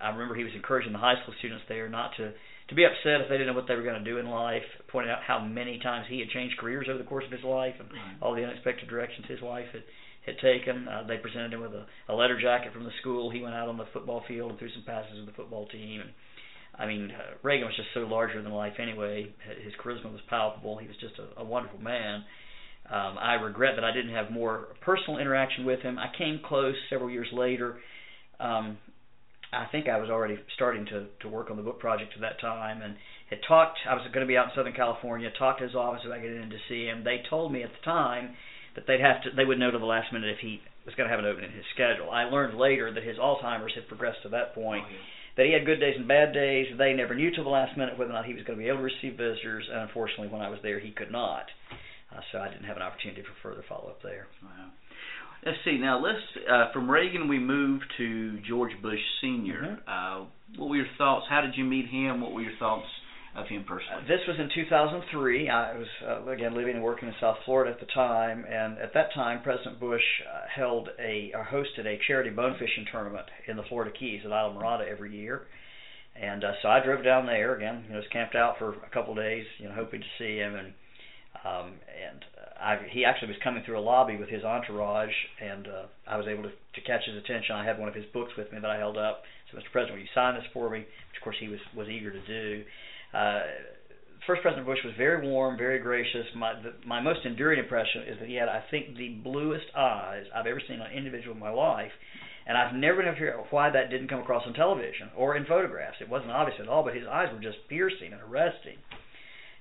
I 0.00 0.10
remember 0.10 0.34
he 0.34 0.44
was 0.44 0.54
encouraging 0.54 0.92
the 0.92 0.98
high 0.98 1.20
school 1.22 1.34
students 1.38 1.64
there 1.68 1.88
not 1.88 2.12
to 2.16 2.32
to 2.68 2.74
be 2.74 2.84
upset 2.84 3.20
if 3.20 3.28
they 3.28 3.36
didn't 3.36 3.48
know 3.48 3.58
what 3.60 3.68
they 3.68 3.76
were 3.76 3.84
going 3.84 4.02
to 4.02 4.04
do 4.04 4.16
in 4.16 4.26
life, 4.26 4.64
pointing 4.88 5.12
out 5.12 5.20
how 5.20 5.38
many 5.38 5.78
times 5.80 6.06
he 6.08 6.18
had 6.20 6.30
changed 6.30 6.56
careers 6.56 6.86
over 6.88 6.96
the 6.96 7.04
course 7.04 7.24
of 7.26 7.30
his 7.30 7.44
life 7.44 7.74
and 7.78 7.88
all 8.22 8.34
the 8.34 8.42
unexpected 8.42 8.88
directions 8.88 9.26
his 9.28 9.42
wife 9.42 9.66
had 9.72 9.84
had 10.24 10.38
taken. 10.38 10.88
Uh, 10.88 11.04
they 11.06 11.18
presented 11.18 11.52
him 11.52 11.60
with 11.60 11.72
a, 11.72 11.84
a 12.08 12.14
letter 12.14 12.40
jacket 12.40 12.72
from 12.72 12.84
the 12.84 12.96
school. 13.00 13.30
He 13.30 13.42
went 13.42 13.54
out 13.54 13.68
on 13.68 13.76
the 13.76 13.84
football 13.92 14.24
field 14.26 14.50
and 14.50 14.58
threw 14.58 14.70
some 14.72 14.84
passes 14.84 15.18
with 15.18 15.26
the 15.26 15.36
football 15.36 15.66
team. 15.68 16.00
And 16.00 16.10
I 16.78 16.86
mean, 16.86 17.10
uh, 17.10 17.36
Reagan 17.42 17.66
was 17.66 17.76
just 17.76 17.88
so 17.94 18.00
larger 18.00 18.42
than 18.42 18.52
life 18.52 18.74
anyway. 18.78 19.32
His 19.62 19.72
charisma 19.82 20.10
was 20.12 20.20
palpable. 20.28 20.78
He 20.78 20.86
was 20.86 20.96
just 21.00 21.14
a, 21.18 21.40
a 21.40 21.44
wonderful 21.44 21.80
man. 21.80 22.24
Um, 22.90 23.16
I 23.18 23.34
regret 23.34 23.76
that 23.76 23.84
I 23.84 23.92
didn't 23.92 24.14
have 24.14 24.30
more 24.30 24.68
personal 24.82 25.18
interaction 25.18 25.64
with 25.64 25.80
him. 25.80 25.98
I 25.98 26.08
came 26.16 26.40
close 26.44 26.74
several 26.90 27.10
years 27.10 27.28
later. 27.32 27.78
Um, 28.38 28.76
I 29.52 29.66
think 29.70 29.88
I 29.88 29.98
was 29.98 30.10
already 30.10 30.38
starting 30.54 30.84
to 30.86 31.06
to 31.20 31.28
work 31.28 31.50
on 31.50 31.56
the 31.56 31.62
book 31.62 31.78
project 31.78 32.12
at 32.14 32.20
that 32.20 32.40
time, 32.40 32.82
and 32.82 32.96
had 33.30 33.38
talked. 33.46 33.78
I 33.88 33.94
was 33.94 34.02
going 34.12 34.26
to 34.26 34.30
be 34.30 34.36
out 34.36 34.46
in 34.46 34.50
Southern 34.54 34.74
California. 34.74 35.30
Talked 35.38 35.60
to 35.60 35.66
his 35.66 35.74
office 35.74 36.02
about 36.04 36.20
getting 36.20 36.42
in 36.42 36.50
to 36.50 36.58
see 36.68 36.86
him. 36.86 37.04
They 37.04 37.22
told 37.30 37.52
me 37.52 37.62
at 37.62 37.70
the 37.70 37.84
time 37.84 38.34
that 38.74 38.84
they'd 38.86 39.00
have 39.00 39.22
to. 39.22 39.30
They 39.34 39.44
would 39.44 39.58
know 39.58 39.70
to 39.70 39.78
the 39.78 39.86
last 39.86 40.12
minute 40.12 40.30
if 40.30 40.40
he 40.40 40.60
was 40.84 40.94
going 40.96 41.08
to 41.08 41.14
have 41.14 41.24
an 41.24 41.30
opening 41.30 41.50
in 41.50 41.56
his 41.56 41.64
schedule. 41.72 42.10
I 42.10 42.24
learned 42.24 42.58
later 42.58 42.92
that 42.92 43.02
his 43.02 43.16
Alzheimer's 43.16 43.74
had 43.74 43.88
progressed 43.88 44.22
to 44.24 44.28
that 44.30 44.54
point. 44.54 44.84
Oh, 44.84 44.90
yeah. 44.90 44.98
That 45.36 45.46
he 45.46 45.52
had 45.52 45.66
good 45.66 45.80
days 45.80 45.96
and 45.98 46.06
bad 46.06 46.32
days. 46.32 46.66
They 46.78 46.92
never 46.92 47.14
knew 47.14 47.30
till 47.34 47.44
the 47.44 47.50
last 47.50 47.76
minute 47.76 47.98
whether 47.98 48.10
or 48.10 48.14
not 48.14 48.24
he 48.24 48.34
was 48.34 48.44
going 48.44 48.58
to 48.58 48.62
be 48.62 48.68
able 48.68 48.78
to 48.78 48.84
receive 48.84 49.18
visitors, 49.18 49.64
and 49.70 49.80
unfortunately, 49.80 50.28
when 50.28 50.42
I 50.42 50.48
was 50.48 50.60
there, 50.62 50.78
he 50.78 50.92
could 50.92 51.10
not. 51.10 51.46
Uh, 52.14 52.20
so 52.30 52.38
I 52.38 52.48
didn't 52.48 52.64
have 52.64 52.76
an 52.76 52.82
opportunity 52.82 53.22
for 53.22 53.34
further 53.42 53.64
follow 53.68 53.88
up 53.88 54.02
there. 54.02 54.28
Wow. 54.42 54.70
Let's 55.44 55.58
see. 55.64 55.76
Now, 55.76 56.00
let's 56.00 56.22
uh, 56.48 56.72
from 56.72 56.90
Reagan 56.90 57.28
we 57.28 57.38
move 57.38 57.82
to 57.98 58.38
George 58.48 58.72
Bush 58.80 59.00
senior 59.20 59.78
Mhm. 59.86 60.22
Uh, 60.22 60.24
what 60.56 60.70
were 60.70 60.76
your 60.76 60.88
thoughts? 60.96 61.26
How 61.28 61.40
did 61.40 61.56
you 61.56 61.64
meet 61.64 61.86
him? 61.88 62.20
What 62.20 62.32
were 62.32 62.40
your 62.40 62.56
thoughts 62.58 62.86
of 63.36 63.46
him 63.48 63.62
Uh, 63.66 63.68
personally? 63.74 64.04
this 64.08 64.20
was 64.26 64.36
in 64.38 64.48
2003. 64.54 65.48
I 65.48 65.76
was 65.78 65.86
uh, 66.06 66.30
again 66.30 66.54
living 66.54 66.74
and 66.74 66.82
working 66.84 67.08
in 67.08 67.14
South 67.20 67.38
Florida 67.44 67.72
at 67.72 67.80
the 67.80 67.86
time, 67.92 68.44
and 68.48 68.78
at 68.78 68.94
that 68.94 69.12
time, 69.14 69.42
President 69.42 69.80
Bush 69.80 70.02
uh, 70.22 70.46
held 70.54 70.88
a 70.98 71.32
or 71.34 71.44
hosted 71.44 71.86
a 71.86 71.98
charity 72.06 72.30
bone 72.30 72.54
fishing 72.58 72.86
tournament 72.90 73.26
in 73.48 73.56
the 73.56 73.62
Florida 73.64 73.90
Keys 73.98 74.20
at 74.24 74.30
Islamorada 74.30 74.86
every 74.88 75.16
year. 75.16 75.46
And 76.16 76.44
uh, 76.44 76.52
so 76.62 76.68
I 76.68 76.78
drove 76.78 77.02
down 77.02 77.26
there 77.26 77.56
again. 77.56 77.82
You 77.86 77.90
know, 77.90 77.96
was 77.96 78.06
camped 78.12 78.36
out 78.36 78.56
for 78.58 78.74
a 78.74 78.90
couple 78.92 79.12
of 79.12 79.18
days, 79.18 79.44
you 79.58 79.68
know, 79.68 79.74
hoping 79.74 80.00
to 80.00 80.06
see 80.18 80.36
him. 80.38 80.54
And 80.54 80.72
um, 81.44 81.72
and 81.90 82.24
I, 82.58 82.78
he 82.90 83.04
actually 83.04 83.28
was 83.28 83.36
coming 83.42 83.62
through 83.66 83.78
a 83.78 83.82
lobby 83.84 84.16
with 84.16 84.28
his 84.28 84.44
entourage, 84.44 85.12
and 85.42 85.66
uh, 85.66 85.82
I 86.06 86.16
was 86.16 86.26
able 86.28 86.44
to, 86.44 86.50
to 86.50 86.80
catch 86.86 87.02
his 87.04 87.16
attention. 87.16 87.56
I 87.56 87.64
had 87.66 87.78
one 87.78 87.88
of 87.88 87.94
his 87.94 88.06
books 88.14 88.32
with 88.38 88.50
me 88.52 88.60
that 88.60 88.70
I 88.70 88.78
held 88.78 88.96
up. 88.96 89.22
So, 89.50 89.58
Mr. 89.58 89.70
President, 89.72 89.98
will 89.98 90.02
you 90.04 90.08
sign 90.14 90.34
this 90.36 90.44
for 90.54 90.70
me? 90.70 90.78
Which, 90.78 91.16
of 91.18 91.22
course, 91.24 91.36
he 91.40 91.48
was 91.48 91.58
was 91.76 91.88
eager 91.88 92.12
to 92.12 92.24
do. 92.26 92.62
Uh, 93.14 93.42
First 94.26 94.40
President 94.40 94.66
Bush 94.66 94.78
was 94.84 94.94
very 94.96 95.28
warm, 95.28 95.58
very 95.58 95.78
gracious. 95.78 96.24
My 96.34 96.54
the, 96.54 96.72
my 96.86 97.00
most 97.00 97.20
enduring 97.24 97.58
impression 97.58 98.02
is 98.08 98.18
that 98.20 98.28
he 98.28 98.36
had, 98.36 98.48
I 98.48 98.64
think, 98.70 98.96
the 98.96 99.10
bluest 99.22 99.66
eyes 99.76 100.24
I've 100.34 100.46
ever 100.46 100.62
seen 100.66 100.80
on 100.80 100.90
an 100.90 100.96
individual 100.96 101.34
in 101.34 101.40
my 101.40 101.50
life, 101.50 101.92
and 102.46 102.56
I've 102.56 102.74
never 102.74 102.96
been 102.96 103.06
able 103.06 103.14
to 103.14 103.20
figure 103.20 103.38
out 103.38 103.52
why 103.52 103.70
that 103.70 103.90
didn't 103.90 104.08
come 104.08 104.20
across 104.20 104.46
on 104.46 104.54
television 104.54 105.10
or 105.14 105.36
in 105.36 105.44
photographs. 105.44 105.98
It 106.00 106.08
wasn't 106.08 106.32
obvious 106.32 106.58
at 106.58 106.68
all, 106.68 106.82
but 106.82 106.94
his 106.94 107.06
eyes 107.06 107.28
were 107.32 107.40
just 107.40 107.68
piercing 107.68 108.12
and 108.12 108.22
arresting. 108.22 108.78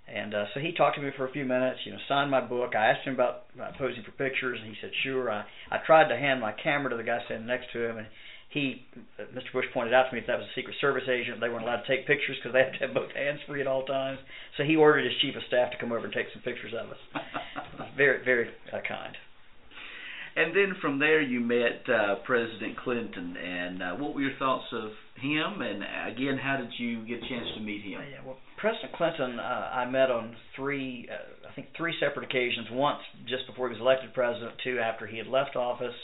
And 0.07 0.33
uh, 0.33 0.45
so 0.53 0.59
he 0.59 0.73
talked 0.73 0.95
to 0.97 1.01
me 1.01 1.11
for 1.15 1.27
a 1.27 1.31
few 1.31 1.45
minutes, 1.45 1.79
you 1.85 1.91
know, 1.91 1.97
signed 2.07 2.29
my 2.29 2.41
book. 2.41 2.75
I 2.75 2.87
asked 2.87 3.07
him 3.07 3.13
about, 3.13 3.43
about 3.55 3.77
posing 3.77 4.03
for 4.03 4.11
pictures, 4.11 4.59
and 4.61 4.69
he 4.69 4.75
said 4.81 4.91
sure. 5.03 5.31
I 5.31 5.45
I 5.71 5.77
tried 5.85 6.09
to 6.09 6.17
hand 6.17 6.41
my 6.41 6.51
camera 6.51 6.89
to 6.91 6.97
the 6.97 7.03
guy 7.03 7.19
standing 7.25 7.47
next 7.47 7.71
to 7.73 7.89
him, 7.89 7.97
and 7.97 8.07
he, 8.53 8.85
uh, 9.19 9.23
Mr. 9.33 9.51
Bush 9.53 9.65
pointed 9.73 9.93
out 9.93 10.09
to 10.09 10.15
me 10.15 10.21
that 10.25 10.37
was 10.37 10.47
a 10.47 10.55
Secret 10.55 10.75
Service 10.79 11.03
agent, 11.09 11.41
they 11.41 11.49
weren't 11.49 11.63
allowed 11.63 11.81
to 11.81 11.87
take 11.87 12.05
pictures 12.05 12.37
because 12.37 12.53
they 12.53 12.63
have 12.63 12.73
to 12.73 12.79
have 12.85 12.93
both 12.93 13.11
hands 13.11 13.39
free 13.47 13.61
at 13.61 13.67
all 13.67 13.83
times. 13.83 14.19
So 14.57 14.63
he 14.63 14.75
ordered 14.75 15.05
his 15.05 15.13
chief 15.21 15.35
of 15.35 15.41
staff 15.47 15.71
to 15.71 15.77
come 15.77 15.91
over 15.91 16.05
and 16.05 16.13
take 16.13 16.27
some 16.33 16.43
pictures 16.43 16.73
of 16.77 16.91
us. 16.91 17.01
very, 17.97 18.23
very 18.23 18.49
uh, 18.71 18.79
kind. 18.87 19.17
And 20.35 20.55
then 20.55 20.75
from 20.81 20.97
there, 20.97 21.21
you 21.21 21.39
met 21.39 21.85
uh, 21.89 22.15
President 22.25 22.77
Clinton. 22.77 23.37
And 23.37 23.83
uh, 23.83 23.91
what 23.95 24.15
were 24.15 24.21
your 24.21 24.37
thoughts 24.39 24.65
of 24.71 24.89
him? 25.21 25.61
And 25.61 25.83
again, 26.11 26.37
how 26.41 26.57
did 26.57 26.73
you 26.77 27.05
get 27.05 27.17
a 27.17 27.29
chance 27.29 27.47
to 27.55 27.61
meet 27.61 27.83
him? 27.83 28.01
Uh, 28.01 28.09
yeah, 28.09 28.25
well, 28.25 28.37
President 28.57 28.93
Clinton, 28.93 29.39
uh, 29.39 29.69
I 29.73 29.89
met 29.89 30.09
on 30.09 30.35
three, 30.55 31.07
uh, 31.11 31.49
I 31.49 31.53
think, 31.53 31.67
three 31.77 31.93
separate 31.99 32.25
occasions. 32.25 32.67
Once 32.71 33.01
just 33.27 33.45
before 33.45 33.69
he 33.69 33.73
was 33.73 33.81
elected 33.81 34.13
president, 34.13 34.53
two 34.63 34.79
after 34.79 35.05
he 35.05 35.17
had 35.17 35.27
left 35.27 35.55
office. 35.55 35.95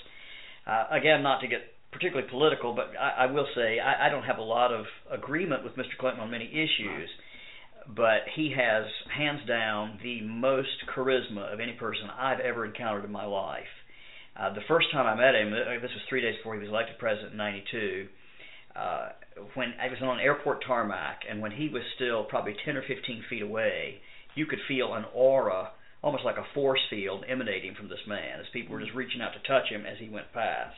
Uh, 0.67 0.85
again, 0.91 1.23
not 1.23 1.41
to 1.41 1.47
get 1.47 1.61
particularly 1.91 2.29
political, 2.29 2.73
but 2.73 2.91
I, 2.99 3.25
I 3.25 3.31
will 3.31 3.47
say 3.55 3.79
I, 3.79 4.07
I 4.07 4.09
don't 4.09 4.23
have 4.23 4.37
a 4.37 4.43
lot 4.43 4.71
of 4.71 4.85
agreement 5.11 5.63
with 5.63 5.75
Mr. 5.75 5.97
Clinton 5.99 6.21
on 6.21 6.31
many 6.31 6.47
issues, 6.47 7.09
but 7.95 8.29
he 8.35 8.53
has 8.55 8.85
hands 9.15 9.41
down 9.47 9.99
the 10.03 10.21
most 10.21 10.85
charisma 10.95 11.51
of 11.51 11.59
any 11.59 11.73
person 11.73 12.09
I've 12.17 12.39
ever 12.39 12.65
encountered 12.65 13.05
in 13.05 13.11
my 13.11 13.25
life. 13.25 13.63
Uh, 14.39 14.53
the 14.53 14.61
first 14.67 14.87
time 14.91 15.05
I 15.05 15.15
met 15.15 15.35
him, 15.35 15.51
uh, 15.51 15.81
this 15.81 15.91
was 15.91 16.03
three 16.07 16.21
days 16.21 16.35
before 16.37 16.53
he 16.53 16.61
was 16.61 16.69
elected 16.69 16.97
president 16.99 17.31
in 17.31 17.37
'92. 17.37 18.07
Uh, 18.75 19.09
when 19.55 19.73
I 19.81 19.87
was 19.87 19.97
on 20.01 20.19
airport 20.19 20.63
tarmac, 20.65 21.21
and 21.29 21.41
when 21.41 21.51
he 21.51 21.69
was 21.69 21.81
still 21.95 22.23
probably 22.23 22.55
10 22.63 22.77
or 22.77 22.83
15 22.87 23.23
feet 23.29 23.41
away, 23.41 23.99
you 24.35 24.45
could 24.45 24.59
feel 24.67 24.93
an 24.93 25.05
aura, 25.13 25.71
almost 26.03 26.23
like 26.23 26.37
a 26.37 26.45
force 26.53 26.79
field, 26.89 27.25
emanating 27.27 27.73
from 27.73 27.89
this 27.89 27.99
man 28.07 28.39
as 28.39 28.45
people 28.53 28.73
were 28.73 28.81
just 28.81 28.93
reaching 28.93 29.21
out 29.21 29.33
to 29.33 29.47
touch 29.47 29.69
him 29.69 29.85
as 29.85 29.97
he 29.99 30.07
went 30.07 30.31
past 30.33 30.77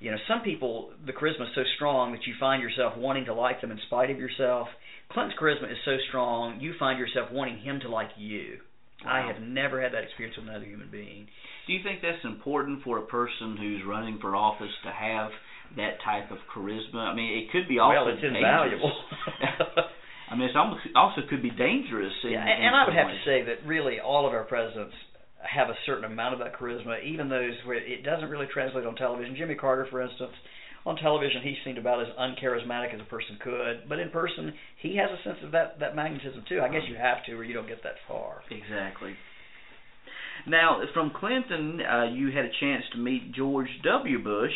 you 0.00 0.10
know, 0.10 0.16
some 0.26 0.40
people 0.40 0.90
the 1.06 1.12
charisma 1.12 1.42
is 1.42 1.54
so 1.54 1.62
strong 1.76 2.12
that 2.12 2.26
you 2.26 2.34
find 2.40 2.62
yourself 2.62 2.96
wanting 2.96 3.26
to 3.26 3.34
like 3.34 3.60
them 3.60 3.70
in 3.70 3.78
spite 3.86 4.10
of 4.10 4.18
yourself. 4.18 4.66
Clinton's 5.12 5.38
charisma 5.40 5.70
is 5.70 5.78
so 5.84 5.96
strong 6.08 6.58
you 6.60 6.74
find 6.78 6.98
yourself 6.98 7.30
wanting 7.30 7.58
him 7.58 7.80
to 7.80 7.88
like 7.88 8.10
you. 8.16 8.58
Wow. 9.04 9.22
I 9.22 9.32
have 9.32 9.42
never 9.42 9.80
had 9.80 9.92
that 9.92 10.04
experience 10.04 10.36
with 10.36 10.48
another 10.48 10.64
human 10.64 10.90
being. 10.90 11.26
Do 11.66 11.72
you 11.72 11.80
think 11.82 12.00
that's 12.02 12.24
important 12.24 12.82
for 12.82 12.98
a 12.98 13.06
person 13.06 13.56
who's 13.56 13.80
running 13.86 14.18
for 14.20 14.36
office 14.36 14.72
to 14.84 14.90
have 14.90 15.30
that 15.76 16.02
type 16.04 16.30
of 16.30 16.38
charisma? 16.54 17.12
I 17.12 17.14
mean, 17.14 17.38
it 17.38 17.52
could 17.52 17.68
be 17.68 17.78
also 17.78 18.06
well, 18.06 18.08
it's 18.08 18.24
invaluable. 18.24 18.92
I 20.30 20.36
mean, 20.36 20.48
it 20.48 20.56
also 20.96 21.20
could 21.28 21.42
be 21.42 21.50
dangerous. 21.50 22.12
In, 22.24 22.30
yeah, 22.30 22.40
and, 22.40 22.66
and 22.66 22.76
I 22.76 22.84
would 22.86 22.94
ways. 22.94 23.04
have 23.04 23.12
to 23.12 23.22
say 23.24 23.42
that 23.50 23.66
really 23.66 24.00
all 24.00 24.26
of 24.26 24.32
our 24.32 24.44
presidents 24.44 24.94
have 25.42 25.68
a 25.68 25.74
certain 25.86 26.04
amount 26.04 26.34
of 26.34 26.40
that 26.40 26.54
charisma, 26.54 27.02
even 27.04 27.28
those 27.28 27.54
where 27.64 27.76
it 27.76 28.04
doesn't 28.04 28.28
really 28.28 28.46
translate 28.52 28.86
on 28.86 28.94
television. 28.94 29.34
Jimmy 29.36 29.54
Carter, 29.54 29.86
for 29.90 30.02
instance, 30.02 30.32
on 30.86 30.96
television 30.96 31.42
he 31.42 31.56
seemed 31.64 31.78
about 31.78 32.00
as 32.00 32.08
uncharismatic 32.18 32.94
as 32.94 33.00
a 33.00 33.04
person 33.04 33.38
could, 33.42 33.88
but 33.88 33.98
in 33.98 34.10
person 34.10 34.52
he 34.80 34.96
has 34.96 35.10
a 35.10 35.22
sense 35.22 35.38
of 35.44 35.52
that 35.52 35.78
that 35.80 35.94
magnetism 35.94 36.44
too. 36.48 36.60
I 36.60 36.68
guess 36.68 36.82
you 36.88 36.96
have 36.96 37.24
to, 37.26 37.32
or 37.32 37.44
you 37.44 37.54
don't 37.54 37.68
get 37.68 37.82
that 37.82 37.96
far. 38.08 38.42
Exactly. 38.50 39.14
Now, 40.46 40.80
from 40.94 41.12
Clinton, 41.14 41.80
uh, 41.80 42.04
you 42.12 42.28
had 42.28 42.46
a 42.46 42.50
chance 42.60 42.84
to 42.92 42.98
meet 42.98 43.32
George 43.34 43.68
W. 43.84 44.22
Bush. 44.22 44.52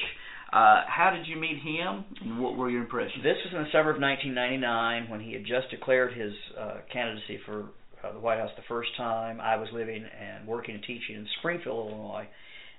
Uh, 0.51 0.83
how 0.87 1.11
did 1.11 1.27
you 1.27 1.37
meet 1.37 1.59
him, 1.59 2.05
and 2.23 2.41
what 2.41 2.57
were 2.57 2.71
your 2.71 2.83
impressions? 2.83 3.23
This 3.23 3.37
was 3.45 3.53
in 3.53 3.63
the 3.65 3.69
summer 3.73 3.91
of 3.91 4.01
1999 4.01 5.11
when 5.11 5.21
he 5.21 5.33
had 5.33 5.45
just 5.45 5.69
declared 5.71 6.17
his 6.17 6.33
uh, 6.59 6.77
candidacy 6.93 7.41
for 7.45 7.67
uh, 8.05 8.13
the 8.13 8.21
White 8.21 8.39
House 8.39 8.51
the 8.57 8.63
first 8.69 8.91
time. 8.97 9.41
I 9.41 9.57
was 9.57 9.69
living 9.73 10.05
and 10.05 10.47
working 10.47 10.75
and 10.75 10.85
teaching 10.85 11.17
in 11.17 11.27
Springfield, 11.39 11.91
Illinois 11.91 12.29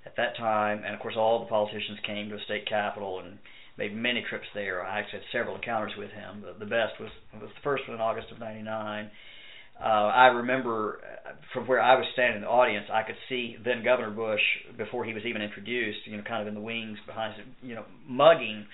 at 0.04 0.16
that 0.16 0.36
time, 0.36 0.82
and 0.84 0.94
of 0.94 1.00
course 1.00 1.14
all 1.16 1.40
the 1.40 1.46
politicians 1.46 1.98
came 2.06 2.28
to 2.28 2.36
the 2.36 2.42
state 2.44 2.68
capitol 2.68 3.20
and 3.20 3.38
made 3.76 3.94
many 3.94 4.24
trips 4.28 4.46
there. 4.54 4.84
I 4.84 5.00
actually 5.00 5.20
had 5.20 5.38
several 5.38 5.56
encounters 5.56 5.92
with 5.98 6.10
him. 6.10 6.42
The, 6.42 6.64
the 6.64 6.70
best 6.70 7.00
was 7.00 7.10
was 7.34 7.50
the 7.50 7.62
first 7.64 7.86
one 7.88 7.96
in 7.96 8.00
August 8.00 8.28
of 8.32 8.38
'99. 8.38 9.10
Uh, 9.78 9.84
I 9.84 10.26
remember 10.28 11.00
uh, 11.26 11.32
from 11.52 11.66
where 11.66 11.82
I 11.82 11.96
was 11.96 12.06
standing 12.14 12.36
in 12.36 12.42
the 12.42 12.48
audience, 12.48 12.86
I 12.90 13.02
could 13.02 13.16
see 13.28 13.56
then 13.62 13.84
Governor 13.84 14.10
Bush 14.10 14.40
before 14.78 15.04
he 15.04 15.12
was 15.12 15.24
even 15.26 15.42
introduced, 15.42 15.98
you 16.06 16.16
know, 16.16 16.22
kind 16.22 16.40
of 16.40 16.48
in 16.48 16.54
the 16.54 16.64
wings 16.64 16.96
behind, 17.06 17.34
you 17.60 17.74
know, 17.74 17.84
mugging 18.08 18.64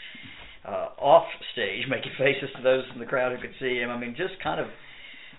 uh, 0.64 0.94
off 0.98 1.26
stage, 1.52 1.86
making 1.90 2.12
faces 2.18 2.50
to 2.56 2.62
those 2.62 2.84
in 2.94 3.00
the 3.00 3.06
crowd 3.06 3.34
who 3.34 3.42
could 3.42 3.56
see 3.58 3.78
him. 3.78 3.90
I 3.90 3.98
mean, 3.98 4.14
just 4.16 4.34
kind 4.42 4.60
of 4.60 4.68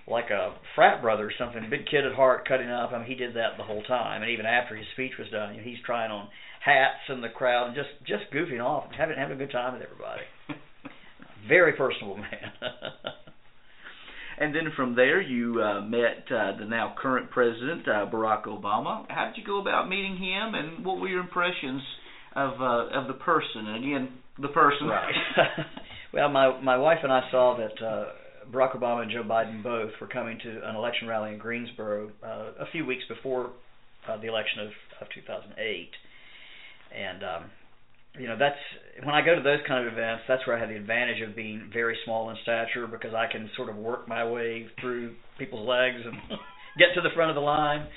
like 0.07 0.29
a 0.29 0.55
frat 0.75 1.01
brother 1.01 1.27
or 1.27 1.31
something, 1.37 1.61
big 1.69 1.85
kid 1.89 2.05
at 2.05 2.13
heart, 2.13 2.47
cutting 2.47 2.69
up. 2.69 2.91
I 2.91 2.97
mean, 2.97 3.07
he 3.07 3.15
did 3.15 3.35
that 3.35 3.57
the 3.57 3.63
whole 3.63 3.83
time, 3.83 4.21
and 4.21 4.31
even 4.31 4.45
after 4.45 4.75
his 4.75 4.85
speech 4.93 5.13
was 5.17 5.29
done, 5.29 5.55
you 5.55 5.61
know, 5.61 5.63
he's 5.63 5.81
trying 5.85 6.11
on 6.11 6.27
hats 6.63 6.99
in 7.09 7.21
the 7.21 7.29
crowd 7.29 7.67
and 7.67 7.75
just 7.75 7.89
just 8.05 8.31
goofing 8.33 8.63
off, 8.63 8.85
and 8.87 8.95
having 8.95 9.17
having 9.17 9.35
a 9.35 9.39
good 9.39 9.51
time 9.51 9.73
with 9.73 9.81
everybody. 9.81 10.23
Very 11.47 11.73
personable 11.73 12.17
man. 12.17 12.51
and 14.39 14.55
then 14.55 14.71
from 14.75 14.95
there, 14.95 15.21
you 15.21 15.61
uh, 15.61 15.81
met 15.81 16.25
uh, 16.31 16.57
the 16.57 16.65
now 16.65 16.95
current 16.97 17.31
president, 17.31 17.87
uh, 17.87 18.05
Barack 18.11 18.45
Obama. 18.45 19.05
How 19.09 19.25
did 19.25 19.37
you 19.37 19.45
go 19.45 19.61
about 19.61 19.89
meeting 19.89 20.17
him, 20.17 20.53
and 20.53 20.85
what 20.85 20.99
were 20.99 21.07
your 21.07 21.21
impressions 21.21 21.81
of 22.35 22.61
uh, 22.61 22.99
of 22.99 23.07
the 23.07 23.13
person? 23.13 23.67
And 23.67 23.83
again, 23.85 24.09
the 24.41 24.49
person. 24.49 24.87
Right. 24.87 25.13
well, 26.13 26.29
my 26.29 26.61
my 26.61 26.77
wife 26.77 26.99
and 27.03 27.11
I 27.11 27.21
saw 27.31 27.57
that. 27.57 27.85
Uh, 27.85 28.05
Barack 28.51 28.77
Obama 28.77 29.03
and 29.03 29.11
Joe 29.11 29.23
Biden 29.23 29.63
both 29.63 29.91
were 29.99 30.07
coming 30.07 30.39
to 30.43 30.69
an 30.69 30.75
election 30.75 31.07
rally 31.07 31.33
in 31.33 31.39
Greensboro 31.39 32.11
uh, 32.23 32.51
a 32.59 32.65
few 32.71 32.85
weeks 32.85 33.03
before 33.07 33.51
uh, 34.07 34.17
the 34.17 34.27
election 34.27 34.59
of, 34.59 34.67
of 35.01 35.07
2008, 35.13 35.89
and 36.95 37.23
um, 37.23 37.49
you 38.19 38.27
know 38.27 38.37
that's 38.37 38.59
when 39.03 39.15
I 39.15 39.23
go 39.23 39.35
to 39.35 39.41
those 39.41 39.59
kind 39.67 39.87
of 39.87 39.93
events. 39.93 40.23
That's 40.27 40.45
where 40.45 40.57
I 40.57 40.59
have 40.59 40.69
the 40.69 40.75
advantage 40.75 41.21
of 41.21 41.35
being 41.35 41.69
very 41.71 41.97
small 42.05 42.29
in 42.29 42.37
stature 42.43 42.87
because 42.87 43.13
I 43.13 43.31
can 43.31 43.49
sort 43.55 43.69
of 43.69 43.75
work 43.75 44.07
my 44.07 44.27
way 44.27 44.67
through 44.81 45.15
people's 45.39 45.67
legs 45.67 45.97
and 46.03 46.15
get 46.77 46.93
to 46.95 47.01
the 47.01 47.13
front 47.15 47.31
of 47.31 47.35
the 47.35 47.41
line 47.41 47.87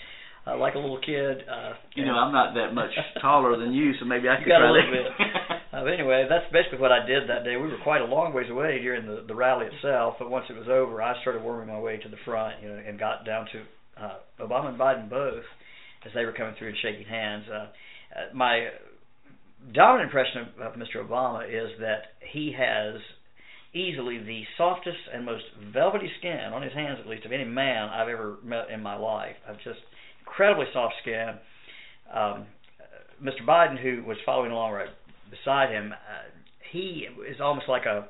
uh, 0.46 0.56
like 0.56 0.74
a 0.74 0.78
little 0.78 1.00
kid. 1.00 1.42
Uh, 1.50 1.72
you 1.94 2.04
know, 2.04 2.14
I'm 2.14 2.32
not 2.32 2.54
that 2.54 2.72
much 2.72 2.90
taller 3.20 3.58
than 3.58 3.72
you, 3.72 3.92
so 3.98 4.06
maybe 4.06 4.28
I 4.28 4.36
could 4.38 4.48
got 4.48 4.62
a 4.62 4.72
little 4.72 4.90
bit. 4.90 5.06
Uh, 5.76 5.84
anyway, 5.84 6.26
that's 6.28 6.50
basically 6.52 6.78
what 6.78 6.90
I 6.90 7.04
did 7.04 7.28
that 7.28 7.44
day. 7.44 7.56
We 7.56 7.68
were 7.68 7.76
quite 7.82 8.00
a 8.00 8.06
long 8.06 8.32
ways 8.32 8.48
away 8.50 8.78
during 8.80 9.06
the 9.06 9.24
the 9.28 9.34
rally 9.34 9.66
itself, 9.66 10.14
but 10.18 10.30
once 10.30 10.46
it 10.48 10.56
was 10.56 10.68
over, 10.68 11.02
I 11.02 11.20
started 11.20 11.42
worming 11.42 11.68
my 11.68 11.78
way 11.78 11.98
to 11.98 12.08
the 12.08 12.16
front, 12.24 12.62
you 12.62 12.68
know, 12.68 12.76
and 12.86 12.98
got 12.98 13.26
down 13.26 13.46
to 13.52 14.02
uh, 14.02 14.14
Obama 14.40 14.70
and 14.70 14.78
Biden 14.78 15.10
both 15.10 15.44
as 16.06 16.12
they 16.14 16.24
were 16.24 16.32
coming 16.32 16.54
through 16.58 16.68
and 16.68 16.76
shaking 16.80 17.06
hands. 17.06 17.44
Uh, 17.52 17.54
uh, 17.54 18.34
my 18.34 18.68
dominant 19.74 20.08
impression 20.08 20.48
of, 20.56 20.72
of 20.72 20.80
Mr. 20.80 21.06
Obama 21.06 21.44
is 21.44 21.70
that 21.80 22.16
he 22.32 22.54
has 22.56 22.94
easily 23.74 24.18
the 24.18 24.44
softest 24.56 24.96
and 25.12 25.26
most 25.26 25.44
velvety 25.74 26.10
skin 26.20 26.54
on 26.54 26.62
his 26.62 26.72
hands, 26.72 26.98
at 27.00 27.06
least, 27.06 27.26
of 27.26 27.32
any 27.32 27.44
man 27.44 27.90
I've 27.90 28.08
ever 28.08 28.38
met 28.42 28.70
in 28.72 28.82
my 28.82 28.96
life. 28.96 29.36
I've 29.46 29.58
just 29.58 29.80
incredibly 30.20 30.66
soft 30.72 30.94
skin. 31.02 31.34
Um, 32.14 32.46
Mr. 33.22 33.44
Biden, 33.46 33.82
who 33.82 34.06
was 34.06 34.16
following 34.24 34.52
along 34.52 34.72
right 34.72 34.88
beside 35.30 35.70
him, 35.70 35.92
uh, 35.92 36.30
he 36.72 37.06
is 37.28 37.40
almost 37.40 37.68
like 37.68 37.86
a, 37.86 38.08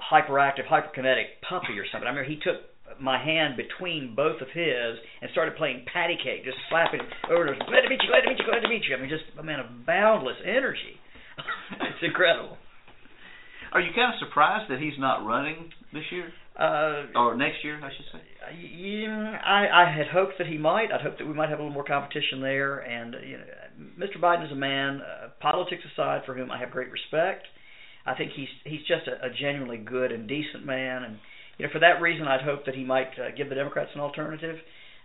hyperactive, 0.00 0.66
hyperkinetic 0.66 1.40
puppy 1.46 1.78
or 1.78 1.84
something. 1.92 2.08
I 2.08 2.14
mean, 2.14 2.24
he 2.24 2.36
took 2.36 2.64
my 2.98 3.22
hand 3.22 3.56
between 3.56 4.14
both 4.16 4.40
of 4.40 4.48
his 4.52 4.98
and 5.22 5.30
started 5.32 5.56
playing 5.56 5.84
patty 5.92 6.16
cake, 6.16 6.44
just 6.44 6.56
slapping 6.68 7.00
over 7.30 7.46
to 7.46 7.54
glad 7.64 7.82
to 7.82 7.88
meet 7.88 8.00
you, 8.02 8.08
glad 8.08 8.22
to 8.22 8.28
meet 8.28 8.38
you, 8.38 8.44
glad 8.44 8.60
to 8.60 8.68
meet 8.68 8.82
you. 8.88 8.96
I 8.96 9.00
mean, 9.00 9.10
just 9.10 9.24
a 9.38 9.42
man 9.42 9.60
of 9.60 9.86
boundless 9.86 10.36
energy. 10.44 10.98
it's 11.72 12.02
incredible. 12.02 12.56
Are 13.72 13.80
you 13.80 13.92
kind 13.94 14.12
of 14.12 14.18
surprised 14.18 14.70
that 14.70 14.80
he's 14.80 14.98
not 14.98 15.24
running 15.24 15.70
this 15.92 16.02
year? 16.10 16.32
Uh, 16.58 17.06
or 17.14 17.36
next 17.36 17.64
year, 17.64 17.80
I 17.82 17.90
should 17.96 18.06
say. 18.12 18.20
Yeah, 18.58 19.38
I, 19.44 19.84
I 19.84 19.96
had 19.96 20.08
hoped 20.08 20.34
that 20.38 20.46
he 20.46 20.58
might. 20.58 20.92
I'd 20.92 21.00
hoped 21.00 21.18
that 21.18 21.26
we 21.26 21.32
might 21.32 21.48
have 21.48 21.58
a 21.58 21.62
little 21.62 21.74
more 21.74 21.84
competition 21.84 22.40
there. 22.40 22.80
And 22.80 23.16
you 23.24 23.38
know, 23.38 23.44
Mr. 24.06 24.20
Biden 24.20 24.44
is 24.44 24.52
a 24.52 24.56
man, 24.56 25.00
uh, 25.00 25.28
politics 25.40 25.82
aside, 25.92 26.22
for 26.26 26.34
whom 26.34 26.50
I 26.50 26.58
have 26.58 26.70
great 26.70 26.90
respect. 26.90 27.46
I 28.04 28.14
think 28.14 28.32
he's 28.34 28.48
he's 28.64 28.80
just 28.80 29.06
a, 29.06 29.26
a 29.26 29.30
genuinely 29.30 29.78
good 29.78 30.12
and 30.12 30.28
decent 30.28 30.66
man, 30.66 31.04
and 31.04 31.18
you 31.58 31.66
know, 31.66 31.72
for 31.72 31.78
that 31.80 32.00
reason, 32.00 32.26
I'd 32.26 32.42
hope 32.42 32.66
that 32.66 32.74
he 32.74 32.84
might 32.84 33.12
uh, 33.18 33.30
give 33.36 33.48
the 33.48 33.54
Democrats 33.54 33.90
an 33.94 34.00
alternative. 34.00 34.56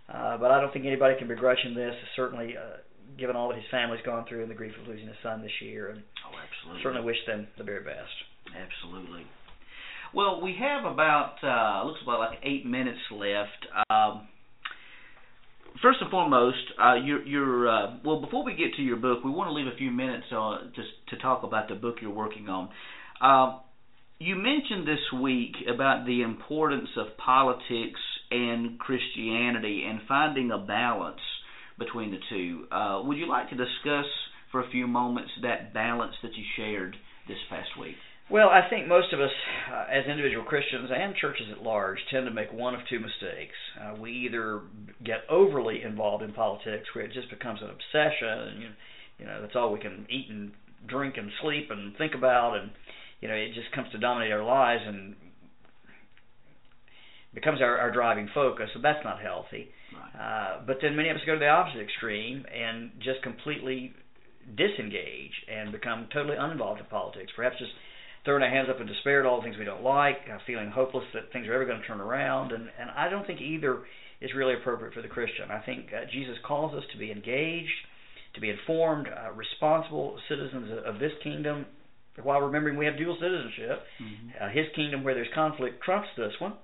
Uh, 0.08 0.38
but 0.38 0.50
I 0.50 0.60
don't 0.60 0.72
think 0.72 0.86
anybody 0.86 1.18
can 1.18 1.28
begrudge 1.28 1.58
him 1.58 1.74
this. 1.74 1.94
Certainly, 2.14 2.56
uh, 2.56 2.78
given 3.18 3.36
all 3.36 3.48
that 3.48 3.56
his 3.56 3.66
family's 3.70 4.02
gone 4.04 4.24
through 4.28 4.42
and 4.42 4.50
the 4.50 4.54
grief 4.54 4.72
of 4.80 4.88
losing 4.88 5.06
his 5.06 5.16
son 5.22 5.42
this 5.42 5.52
year, 5.60 5.90
and 5.90 6.02
oh, 6.24 6.34
absolutely. 6.34 6.82
certainly 6.82 7.04
wish 7.04 7.18
them 7.26 7.46
the 7.58 7.64
very 7.64 7.84
best. 7.84 8.12
Absolutely. 8.54 9.26
Well, 10.16 10.40
we 10.40 10.56
have 10.58 10.90
about 10.90 11.34
uh, 11.42 11.86
looks 11.86 12.00
about 12.02 12.20
like 12.20 12.38
eight 12.42 12.64
minutes 12.64 13.00
left. 13.10 13.66
Um, 13.90 14.26
first 15.82 15.98
and 16.00 16.10
foremost, 16.10 16.56
uh, 16.82 16.94
your 16.94 17.22
your 17.26 17.68
uh, 17.68 17.96
well 18.02 18.22
before 18.22 18.42
we 18.42 18.54
get 18.54 18.72
to 18.76 18.82
your 18.82 18.96
book, 18.96 19.22
we 19.22 19.30
want 19.30 19.48
to 19.48 19.52
leave 19.52 19.66
a 19.66 19.76
few 19.76 19.90
minutes 19.90 20.24
uh, 20.34 20.68
just 20.74 20.88
to 21.10 21.18
talk 21.18 21.42
about 21.42 21.68
the 21.68 21.74
book 21.74 21.96
you're 22.00 22.10
working 22.10 22.48
on. 22.48 22.70
Uh, 23.20 23.58
you 24.18 24.36
mentioned 24.36 24.88
this 24.88 25.20
week 25.20 25.52
about 25.68 26.06
the 26.06 26.22
importance 26.22 26.88
of 26.96 27.08
politics 27.18 28.00
and 28.30 28.78
Christianity 28.78 29.84
and 29.86 30.00
finding 30.08 30.50
a 30.50 30.56
balance 30.56 31.20
between 31.78 32.10
the 32.10 32.20
two. 32.30 32.64
Uh, 32.72 33.02
would 33.04 33.18
you 33.18 33.28
like 33.28 33.50
to 33.50 33.54
discuss 33.54 34.06
for 34.50 34.62
a 34.62 34.70
few 34.70 34.86
moments 34.86 35.32
that 35.42 35.74
balance 35.74 36.14
that 36.22 36.32
you 36.34 36.44
shared 36.56 36.96
this 37.28 37.36
past 37.50 37.68
week? 37.78 37.96
Well, 38.28 38.48
I 38.48 38.68
think 38.68 38.88
most 38.88 39.12
of 39.12 39.20
us, 39.20 39.30
uh, 39.72 39.84
as 39.88 40.04
individual 40.06 40.44
Christians 40.44 40.90
and 40.92 41.14
churches 41.14 41.46
at 41.52 41.62
large, 41.62 41.98
tend 42.10 42.26
to 42.26 42.32
make 42.32 42.52
one 42.52 42.74
of 42.74 42.80
two 42.90 42.98
mistakes. 42.98 43.54
Uh, 43.80 43.94
we 44.00 44.10
either 44.10 44.62
get 45.04 45.20
overly 45.30 45.82
involved 45.82 46.24
in 46.24 46.32
politics, 46.32 46.88
where 46.92 47.04
it 47.04 47.12
just 47.12 47.30
becomes 47.30 47.60
an 47.62 47.70
obsession, 47.70 48.28
and 48.28 48.62
you, 48.62 48.68
you 49.18 49.26
know 49.26 49.40
that's 49.40 49.54
all 49.54 49.72
we 49.72 49.78
can 49.78 50.06
eat 50.10 50.28
and 50.28 50.50
drink 50.88 51.14
and 51.16 51.30
sleep 51.40 51.70
and 51.70 51.96
think 51.98 52.14
about, 52.14 52.56
and 52.56 52.72
you 53.20 53.28
know 53.28 53.34
it 53.34 53.54
just 53.54 53.70
comes 53.72 53.92
to 53.92 53.98
dominate 53.98 54.32
our 54.32 54.44
lives 54.44 54.82
and 54.84 55.14
becomes 57.32 57.60
our, 57.60 57.78
our 57.78 57.92
driving 57.92 58.28
focus. 58.34 58.68
So 58.74 58.80
that's 58.82 59.04
not 59.04 59.20
healthy. 59.20 59.68
Right. 59.94 60.20
Uh, 60.20 60.60
but 60.66 60.78
then 60.82 60.96
many 60.96 61.10
of 61.10 61.16
us 61.16 61.22
go 61.26 61.34
to 61.34 61.38
the 61.38 61.48
opposite 61.48 61.80
extreme 61.80 62.44
and 62.52 62.90
just 62.98 63.22
completely 63.22 63.92
disengage 64.56 65.34
and 65.46 65.70
become 65.70 66.08
totally 66.12 66.36
uninvolved 66.36 66.80
in 66.80 66.86
politics. 66.86 67.30
Perhaps 67.36 67.58
just 67.58 67.72
throwing 68.26 68.42
our 68.42 68.50
hands 68.50 68.68
up 68.68 68.80
in 68.80 68.86
despair 68.86 69.20
at 69.20 69.26
all 69.26 69.40
the 69.40 69.44
things 69.44 69.56
we 69.56 69.64
don't 69.64 69.82
like, 69.82 70.18
uh, 70.28 70.36
feeling 70.46 70.70
hopeless 70.70 71.04
that 71.14 71.32
things 71.32 71.46
are 71.46 71.54
ever 71.54 71.64
going 71.64 71.80
to 71.80 71.86
turn 71.86 72.00
around, 72.00 72.52
and 72.52 72.68
and 72.78 72.90
I 72.90 73.08
don't 73.08 73.26
think 73.26 73.40
either 73.40 73.84
is 74.20 74.30
really 74.36 74.54
appropriate 74.54 74.92
for 74.92 75.02
the 75.02 75.08
Christian. 75.08 75.50
I 75.50 75.60
think 75.60 75.86
uh, 75.92 76.04
Jesus 76.12 76.36
calls 76.46 76.74
us 76.74 76.84
to 76.92 76.98
be 76.98 77.10
engaged, 77.10 77.78
to 78.34 78.40
be 78.40 78.50
informed, 78.50 79.08
uh, 79.08 79.32
responsible 79.32 80.18
citizens 80.28 80.70
of 80.84 80.98
this 80.98 81.12
kingdom, 81.22 81.66
while 82.22 82.40
remembering 82.40 82.76
we 82.76 82.86
have 82.86 82.98
dual 82.98 83.16
citizenship. 83.20 83.82
Mm-hmm. 84.02 84.28
Uh, 84.44 84.48
his 84.50 84.66
kingdom, 84.74 85.04
where 85.04 85.14
there's 85.14 85.32
conflict, 85.34 85.82
trumps 85.82 86.08
this 86.16 86.32
one. 86.38 86.54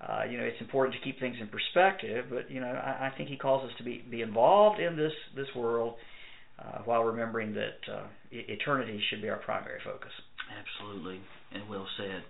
Uh, 0.00 0.24
you 0.28 0.36
know, 0.36 0.42
it's 0.42 0.60
important 0.60 0.96
to 0.96 1.00
keep 1.04 1.20
things 1.20 1.36
in 1.40 1.46
perspective, 1.46 2.26
but 2.28 2.50
you 2.50 2.60
know, 2.60 2.66
I, 2.66 3.06
I 3.06 3.12
think 3.16 3.28
he 3.28 3.36
calls 3.36 3.64
us 3.64 3.70
to 3.78 3.84
be 3.84 4.04
be 4.10 4.20
involved 4.20 4.80
in 4.80 4.96
this 4.96 5.12
this 5.36 5.46
world, 5.54 5.94
uh, 6.58 6.78
while 6.84 7.04
remembering 7.04 7.54
that 7.54 7.78
uh, 7.90 8.06
eternity 8.32 9.00
should 9.08 9.22
be 9.22 9.28
our 9.28 9.38
primary 9.38 9.78
focus. 9.84 10.10
Absolutely, 10.58 11.20
and 11.52 11.68
well 11.68 11.86
said. 11.96 12.22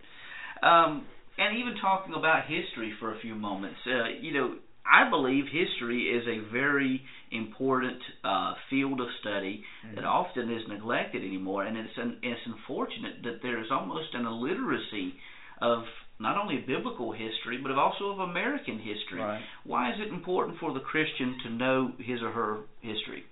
Um, 0.66 1.06
and 1.38 1.58
even 1.58 1.74
talking 1.80 2.14
about 2.14 2.44
history 2.46 2.92
for 3.00 3.14
a 3.14 3.20
few 3.20 3.34
moments, 3.34 3.78
uh, 3.86 4.20
you 4.20 4.32
know, 4.32 4.54
I 4.84 5.08
believe 5.08 5.44
history 5.46 6.10
is 6.10 6.26
a 6.26 6.52
very 6.52 7.02
important 7.30 7.98
uh, 8.24 8.54
field 8.68 9.00
of 9.00 9.06
study 9.20 9.64
mm-hmm. 9.86 9.96
that 9.96 10.04
often 10.04 10.52
is 10.52 10.62
neglected 10.68 11.22
anymore, 11.22 11.64
and 11.64 11.76
it's 11.76 11.96
an, 11.96 12.18
it's 12.22 12.40
unfortunate 12.46 13.22
that 13.22 13.40
there 13.42 13.60
is 13.60 13.70
almost 13.70 14.14
an 14.14 14.26
illiteracy 14.26 15.14
of 15.60 15.84
not 16.18 16.36
only 16.36 16.58
biblical 16.66 17.12
history 17.12 17.58
but 17.62 17.72
also 17.72 18.10
of 18.10 18.18
American 18.20 18.78
history. 18.78 19.20
Right. 19.20 19.40
Why 19.64 19.90
is 19.90 19.96
it 20.00 20.12
important 20.12 20.58
for 20.58 20.72
the 20.74 20.80
Christian 20.80 21.36
to 21.44 21.50
know 21.50 21.92
his 21.98 22.20
or 22.22 22.30
her 22.30 22.58
history? 22.80 23.24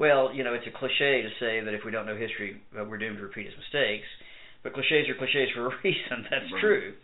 Well, 0.00 0.32
you 0.32 0.44
know, 0.44 0.54
it's 0.54 0.66
a 0.66 0.70
cliche 0.70 1.20
to 1.20 1.28
say 1.38 1.60
that 1.60 1.74
if 1.74 1.84
we 1.84 1.92
don't 1.92 2.06
know 2.06 2.16
history, 2.16 2.58
uh, 2.72 2.84
we're 2.84 2.96
doomed 2.96 3.18
to 3.18 3.22
repeat 3.22 3.46
its 3.46 3.56
mistakes. 3.56 4.08
But 4.62 4.72
cliches 4.72 5.06
are 5.10 5.14
cliches 5.14 5.50
for 5.54 5.66
a 5.66 5.76
reason. 5.84 6.24
That's 6.30 6.50
right. 6.54 6.60
true. 6.60 6.94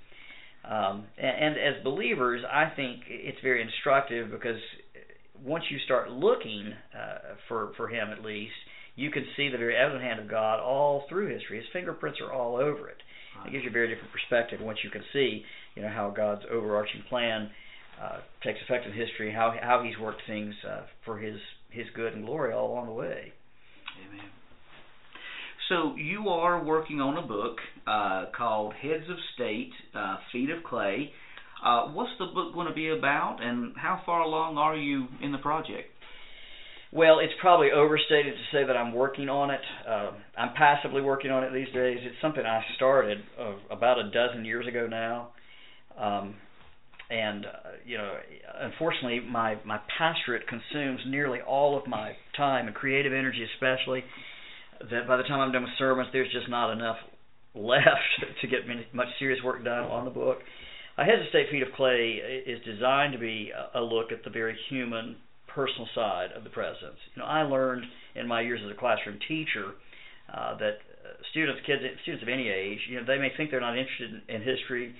Um, 0.65 1.05
and, 1.19 1.57
and 1.57 1.77
as 1.77 1.85
believers, 1.85 2.41
I 2.51 2.73
think 2.75 3.03
it's 3.07 3.37
very 3.43 3.61
instructive 3.61 4.31
because 4.31 4.57
once 5.45 5.65
you 5.71 5.79
start 5.85 6.11
looking 6.11 6.73
uh, 6.97 7.37
for 7.49 7.73
for 7.77 7.87
Him, 7.89 8.09
at 8.17 8.25
least 8.25 8.57
you 8.97 9.11
can 9.11 9.27
see 9.37 9.51
the 9.51 9.59
very 9.59 9.77
evident 9.77 10.03
hand 10.03 10.19
of 10.19 10.31
God 10.31 10.59
all 10.59 11.05
through 11.11 11.29
history. 11.29 11.59
His 11.59 11.67
fingerprints 11.75 12.19
are 12.23 12.33
all 12.33 12.57
over 12.57 12.89
it. 12.89 12.97
It 13.47 13.53
gives 13.53 13.65
you 13.65 13.69
a 13.69 13.73
very 13.73 13.89
different 13.89 14.11
perspective 14.11 14.61
once 14.63 14.79
you 14.83 14.89
can 14.89 15.03
see, 15.13 15.45
you 15.75 15.83
know, 15.83 15.91
how 15.91 16.09
God's 16.17 16.43
overarching 16.51 17.03
plan 17.11 17.51
uh, 18.03 18.21
takes 18.43 18.59
effect 18.65 18.87
in 18.87 18.93
history, 18.93 19.31
how 19.33 19.55
how 19.61 19.83
He's 19.83 19.99
worked 19.99 20.23
things 20.27 20.55
uh, 20.67 20.83
for 21.05 21.19
His 21.19 21.37
His 21.77 21.87
good 21.95 22.15
and 22.15 22.25
glory 22.25 22.55
all 22.55 22.73
along 22.73 22.87
the 22.87 22.93
way. 22.93 23.33
Amen. 24.09 24.25
So 25.69 25.95
you 25.97 26.31
are 26.31 26.65
working 26.65 27.03
on 27.03 27.19
a 27.19 27.27
book 27.27 27.59
uh, 27.87 28.27
called 28.35 28.73
Heads 28.81 29.05
of 29.11 29.17
State, 29.35 29.73
uh, 29.95 30.17
Feet 30.33 30.49
of 30.49 30.65
Clay. 30.65 31.11
Uh, 31.63 31.89
what's 31.89 32.13
the 32.19 32.27
book 32.27 32.55
going 32.55 32.67
to 32.67 32.73
be 32.73 32.89
about, 32.89 33.39
and 33.43 33.75
how 33.77 34.01
far 34.07 34.23
along 34.23 34.57
are 34.57 34.75
you 34.75 35.07
in 35.23 35.33
the 35.33 35.39
project? 35.39 35.91
Well, 36.93 37.19
it's 37.19 37.35
probably 37.43 37.73
overstated 37.73 38.33
to 38.33 38.57
say 38.57 38.67
that 38.67 38.75
I'm 38.75 38.95
working 38.95 39.29
on 39.29 39.51
it. 39.51 39.61
Uh, 39.87 40.13
I'm 40.39 40.55
passively 40.55 41.03
working 41.03 41.31
on 41.31 41.45
it 41.45 41.53
these 41.53 41.73
days. 41.75 41.99
It's 42.01 42.17
something 42.23 42.45
I 42.47 42.63
started 42.77 43.19
uh, 43.39 43.55
about 43.71 43.99
a 43.99 44.11
dozen 44.11 44.47
years 44.47 44.67
ago 44.67 44.87
now. 44.87 45.33
Um, 45.99 46.37
and 47.11 47.47
uh, 47.47 47.51
you 47.85 47.99
know, 47.99 48.15
unfortunately, 48.61 49.21
my 49.21 49.57
my 49.65 49.79
pastorate 49.99 50.43
consumes 50.49 51.01
nearly 51.07 51.41
all 51.41 51.79
of 51.79 51.87
my 51.87 52.13
time 52.37 52.67
and 52.67 52.75
creative 52.75 53.13
energy, 53.13 53.47
especially. 53.55 54.05
That 54.91 55.09
by 55.09 55.17
the 55.17 55.23
time 55.23 55.41
I'm 55.41 55.53
done 55.53 55.63
with 55.63 55.73
sermons, 55.79 56.09
there's 56.13 56.31
just 56.33 56.51
not 56.51 56.71
enough 56.71 56.97
left 57.55 58.13
to 58.43 58.47
get 58.47 58.67
many, 58.67 58.87
much 58.93 59.09
serious 59.19 59.43
work 59.43 59.65
done 59.65 59.85
on 59.85 60.05
the 60.05 60.11
book. 60.11 60.39
Of 60.99 61.07
State 61.29 61.47
Feet 61.51 61.63
of 61.63 61.69
Clay 61.77 62.21
is 62.47 62.63
designed 62.65 63.13
to 63.13 63.19
be 63.19 63.53
a 63.75 63.81
look 63.81 64.13
at 64.13 64.25
the 64.25 64.31
very 64.31 64.57
human, 64.71 65.17
personal 65.47 65.87
side 65.95 66.29
of 66.35 66.43
the 66.45 66.51
presidents. 66.51 66.99
You 67.15 67.23
know, 67.23 67.29
I 67.29 67.43
learned 67.43 67.85
in 68.15 68.27
my 68.27 68.41
years 68.41 68.61
as 68.65 68.71
a 68.71 68.79
classroom 68.79 69.19
teacher 69.29 69.73
uh, 70.33 70.57
that 70.59 70.81
uh, 71.05 71.21
students, 71.31 71.61
kids, 71.67 71.83
students 72.03 72.23
of 72.23 72.29
any 72.29 72.49
age, 72.49 72.79
you 72.89 72.97
know, 72.97 73.07
they 73.07 73.19
may 73.19 73.29
think 73.37 73.51
they're 73.51 73.61
not 73.61 73.77
interested 73.77 74.23
in, 74.29 74.37
in 74.37 74.43
history 74.43 74.95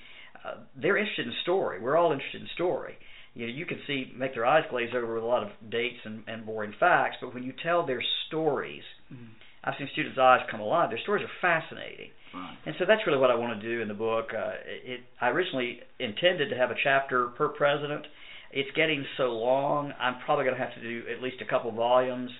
uh, 0.47 0.57
they're 0.75 0.97
interested 0.97 1.27
in 1.27 1.33
story. 1.43 1.79
We're 1.81 1.97
all 1.97 2.11
interested 2.11 2.41
in 2.41 2.47
story. 2.53 2.95
You 3.33 3.47
know, 3.47 3.53
you 3.53 3.65
can 3.65 3.79
see 3.85 4.11
make 4.17 4.33
their 4.33 4.45
eyes 4.45 4.63
glaze 4.69 4.89
over 4.95 5.13
with 5.13 5.23
a 5.23 5.27
lot 5.27 5.43
of 5.43 5.49
dates 5.69 5.99
and, 6.05 6.23
and 6.27 6.45
boring 6.45 6.73
facts, 6.79 7.17
but 7.21 7.33
when 7.33 7.43
you 7.43 7.53
tell 7.63 7.85
their 7.85 8.01
stories, 8.27 8.83
mm-hmm. 9.13 9.25
I've 9.63 9.75
seen 9.77 9.89
students' 9.91 10.17
eyes 10.17 10.41
come 10.49 10.59
alive. 10.59 10.89
Their 10.89 10.99
stories 10.99 11.23
are 11.23 11.41
fascinating, 11.41 12.09
right. 12.33 12.57
and 12.65 12.75
so 12.79 12.85
that's 12.87 13.01
really 13.05 13.19
what 13.19 13.29
I 13.29 13.35
want 13.35 13.59
to 13.61 13.67
do 13.67 13.81
in 13.81 13.87
the 13.87 13.93
book. 13.93 14.29
Uh, 14.33 14.53
it 14.65 15.01
I 15.21 15.29
originally 15.29 15.79
intended 15.99 16.49
to 16.49 16.55
have 16.55 16.71
a 16.71 16.75
chapter 16.83 17.27
per 17.37 17.49
president. 17.49 18.05
It's 18.51 18.69
getting 18.75 19.05
so 19.17 19.33
long. 19.33 19.93
I'm 19.99 20.19
probably 20.25 20.45
going 20.45 20.57
to 20.57 20.63
have 20.63 20.73
to 20.75 20.81
do 20.81 21.03
at 21.13 21.21
least 21.21 21.41
a 21.41 21.45
couple 21.45 21.71
volumes. 21.71 22.31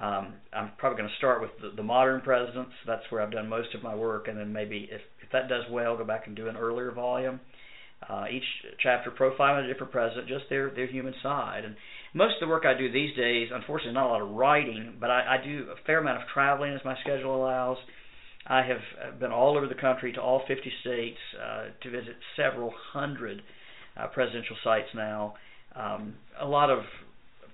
Um, 0.00 0.34
I'm 0.52 0.70
probably 0.78 0.98
going 0.98 1.10
to 1.10 1.16
start 1.16 1.42
with 1.42 1.50
the, 1.60 1.74
the 1.74 1.82
modern 1.82 2.20
presidents. 2.20 2.70
That's 2.86 3.02
where 3.10 3.20
I've 3.20 3.32
done 3.32 3.48
most 3.48 3.74
of 3.74 3.82
my 3.82 3.94
work, 3.94 4.28
and 4.28 4.38
then 4.38 4.52
maybe 4.52 4.88
if 4.90 5.00
if 5.28 5.32
that 5.32 5.48
does 5.48 5.64
well, 5.70 5.96
go 5.96 6.04
back 6.04 6.26
and 6.26 6.34
do 6.34 6.48
an 6.48 6.56
earlier 6.56 6.90
volume. 6.90 7.40
Uh, 8.08 8.24
each 8.30 8.44
chapter 8.82 9.10
profiling 9.10 9.64
a 9.64 9.66
different 9.66 9.92
president, 9.92 10.28
just 10.28 10.44
their 10.48 10.70
their 10.70 10.86
human 10.86 11.14
side. 11.22 11.64
And 11.64 11.74
most 12.14 12.34
of 12.34 12.40
the 12.40 12.48
work 12.48 12.64
I 12.64 12.78
do 12.78 12.90
these 12.90 13.14
days, 13.16 13.48
unfortunately, 13.52 13.94
not 13.94 14.06
a 14.06 14.12
lot 14.12 14.22
of 14.22 14.30
writing, 14.30 14.94
but 15.00 15.10
I, 15.10 15.36
I 15.36 15.44
do 15.44 15.66
a 15.70 15.84
fair 15.84 15.98
amount 15.98 16.22
of 16.22 16.28
traveling 16.32 16.72
as 16.74 16.80
my 16.84 16.96
schedule 17.00 17.36
allows. 17.36 17.76
I 18.46 18.62
have 18.62 19.18
been 19.20 19.32
all 19.32 19.56
over 19.56 19.66
the 19.66 19.74
country 19.74 20.12
to 20.12 20.22
all 20.22 20.42
50 20.46 20.72
states 20.80 21.18
uh, 21.44 21.64
to 21.82 21.90
visit 21.90 22.14
several 22.36 22.72
hundred 22.92 23.42
uh, 23.96 24.06
presidential 24.06 24.56
sites 24.64 24.88
now. 24.94 25.34
Um, 25.74 26.14
a 26.40 26.46
lot 26.46 26.70
of 26.70 26.84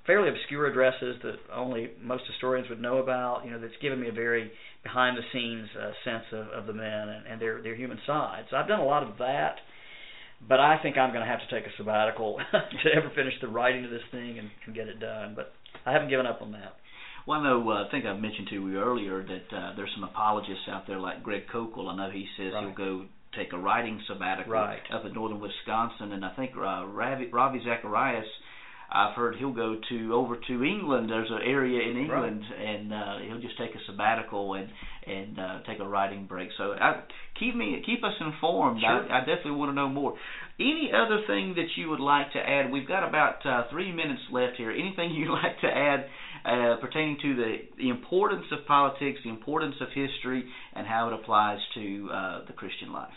fairly 0.06 0.28
obscure 0.28 0.66
addresses 0.66 1.16
that 1.22 1.36
only 1.52 1.90
most 2.00 2.24
historians 2.26 2.68
would 2.68 2.80
know 2.80 2.98
about. 2.98 3.44
You 3.44 3.50
know, 3.50 3.60
that's 3.60 3.76
given 3.80 4.00
me 4.00 4.08
a 4.08 4.12
very 4.12 4.50
behind 4.82 5.16
the 5.16 5.22
scenes 5.32 5.68
uh, 5.80 5.90
sense 6.04 6.24
of, 6.32 6.48
of 6.48 6.66
the 6.66 6.72
men 6.72 7.08
and, 7.08 7.26
and 7.26 7.40
their 7.40 7.62
their 7.62 7.74
human 7.74 7.98
side. 8.06 8.44
So 8.50 8.56
I've 8.56 8.68
done 8.68 8.80
a 8.80 8.84
lot 8.84 9.02
of 9.02 9.18
that, 9.18 9.56
but 10.48 10.60
I 10.60 10.78
think 10.82 10.96
I'm 10.96 11.12
going 11.12 11.24
to 11.24 11.30
have 11.30 11.40
to 11.40 11.54
take 11.54 11.66
a 11.66 11.76
sabbatical 11.76 12.38
to 12.52 12.90
ever 12.94 13.10
finish 13.14 13.34
the 13.40 13.48
writing 13.48 13.84
of 13.84 13.90
this 13.90 14.04
thing 14.10 14.38
and, 14.38 14.50
and 14.66 14.74
get 14.74 14.88
it 14.88 15.00
done. 15.00 15.34
But 15.34 15.52
I 15.86 15.92
haven't 15.92 16.10
given 16.10 16.26
up 16.26 16.42
on 16.42 16.52
that. 16.52 16.76
Well, 17.26 17.40
I 17.40 17.42
know. 17.42 17.70
Uh, 17.70 17.84
I 17.86 17.90
think 17.90 18.04
I 18.04 18.12
mentioned 18.12 18.48
to 18.48 18.54
you 18.54 18.78
earlier 18.78 19.24
that 19.24 19.56
uh, 19.56 19.72
there's 19.76 19.90
some 19.94 20.04
apologists 20.04 20.68
out 20.68 20.86
there 20.86 21.00
like 21.00 21.22
Greg 21.22 21.44
Koukl. 21.52 21.88
I 21.88 21.96
know 21.96 22.10
he 22.10 22.26
says 22.36 22.52
right. 22.52 22.64
he'll 22.64 22.74
go 22.74 23.06
take 23.34 23.52
a 23.52 23.58
writing 23.58 24.00
sabbatical 24.06 24.52
right. 24.52 24.80
up 24.92 25.04
in 25.04 25.14
northern 25.14 25.40
Wisconsin, 25.40 26.12
and 26.12 26.24
I 26.24 26.34
think 26.36 26.52
uh, 26.56 26.86
Ravi, 26.86 27.28
Ravi 27.32 27.60
Zacharias 27.64 28.26
I've 28.90 29.14
heard 29.14 29.36
he'll 29.36 29.52
go 29.52 29.76
to 29.88 30.14
over 30.14 30.36
to 30.36 30.64
England. 30.64 31.10
There's 31.10 31.30
an 31.30 31.40
area 31.44 31.90
in 31.90 31.96
England, 31.96 32.42
right. 32.50 32.60
and 32.60 32.92
uh, 32.92 33.18
he'll 33.26 33.40
just 33.40 33.58
take 33.58 33.70
a 33.74 33.84
sabbatical 33.86 34.54
and 34.54 34.68
and 35.06 35.38
uh, 35.38 35.58
take 35.66 35.80
a 35.80 35.86
writing 35.86 36.26
break. 36.26 36.50
So 36.56 36.72
I, 36.72 37.02
keep 37.38 37.56
me 37.56 37.82
keep 37.84 38.04
us 38.04 38.12
informed. 38.20 38.80
Sure. 38.80 39.10
I, 39.10 39.18
I 39.18 39.20
definitely 39.20 39.52
want 39.52 39.70
to 39.70 39.74
know 39.74 39.88
more. 39.88 40.14
Any 40.60 40.90
other 40.94 41.22
thing 41.26 41.54
that 41.56 41.66
you 41.76 41.90
would 41.90 42.00
like 42.00 42.32
to 42.32 42.38
add? 42.38 42.70
We've 42.70 42.86
got 42.86 43.06
about 43.06 43.44
uh, 43.44 43.64
three 43.70 43.92
minutes 43.92 44.22
left 44.32 44.56
here. 44.56 44.70
Anything 44.70 45.10
you'd 45.14 45.30
like 45.30 45.60
to 45.62 45.68
add 45.68 46.06
uh, 46.44 46.76
pertaining 46.80 47.18
to 47.22 47.36
the 47.36 47.56
the 47.78 47.88
importance 47.88 48.46
of 48.52 48.66
politics, 48.66 49.20
the 49.24 49.30
importance 49.30 49.76
of 49.80 49.88
history, 49.88 50.44
and 50.74 50.86
how 50.86 51.08
it 51.08 51.14
applies 51.14 51.58
to 51.74 52.10
uh, 52.12 52.38
the 52.46 52.52
Christian 52.52 52.92
life? 52.92 53.12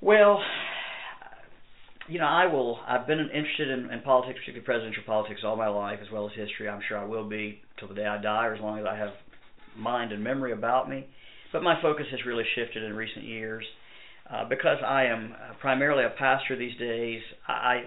Well, 0.00 0.40
you 2.08 2.18
know, 2.18 2.26
I 2.26 2.46
will. 2.46 2.78
I've 2.86 3.06
been 3.06 3.20
interested 3.20 3.70
in, 3.70 3.90
in 3.90 4.00
politics, 4.00 4.38
particularly 4.40 4.64
presidential 4.64 5.02
politics, 5.06 5.40
all 5.44 5.56
my 5.56 5.68
life, 5.68 5.98
as 6.02 6.10
well 6.10 6.26
as 6.26 6.32
history. 6.36 6.68
I'm 6.68 6.80
sure 6.88 6.98
I 6.98 7.04
will 7.04 7.28
be 7.28 7.60
till 7.78 7.88
the 7.88 7.94
day 7.94 8.06
I 8.06 8.20
die, 8.20 8.46
or 8.46 8.54
as 8.54 8.60
long 8.60 8.78
as 8.78 8.86
I 8.86 8.96
have 8.96 9.10
mind 9.76 10.12
and 10.12 10.22
memory 10.22 10.52
about 10.52 10.88
me. 10.88 11.06
But 11.52 11.62
my 11.62 11.80
focus 11.80 12.06
has 12.10 12.20
really 12.26 12.44
shifted 12.54 12.82
in 12.82 12.94
recent 12.94 13.24
years 13.24 13.64
uh, 14.30 14.48
because 14.48 14.78
I 14.84 15.04
am 15.04 15.32
uh, 15.32 15.54
primarily 15.60 16.04
a 16.04 16.10
pastor 16.18 16.56
these 16.56 16.76
days. 16.78 17.20
I, 17.46 17.82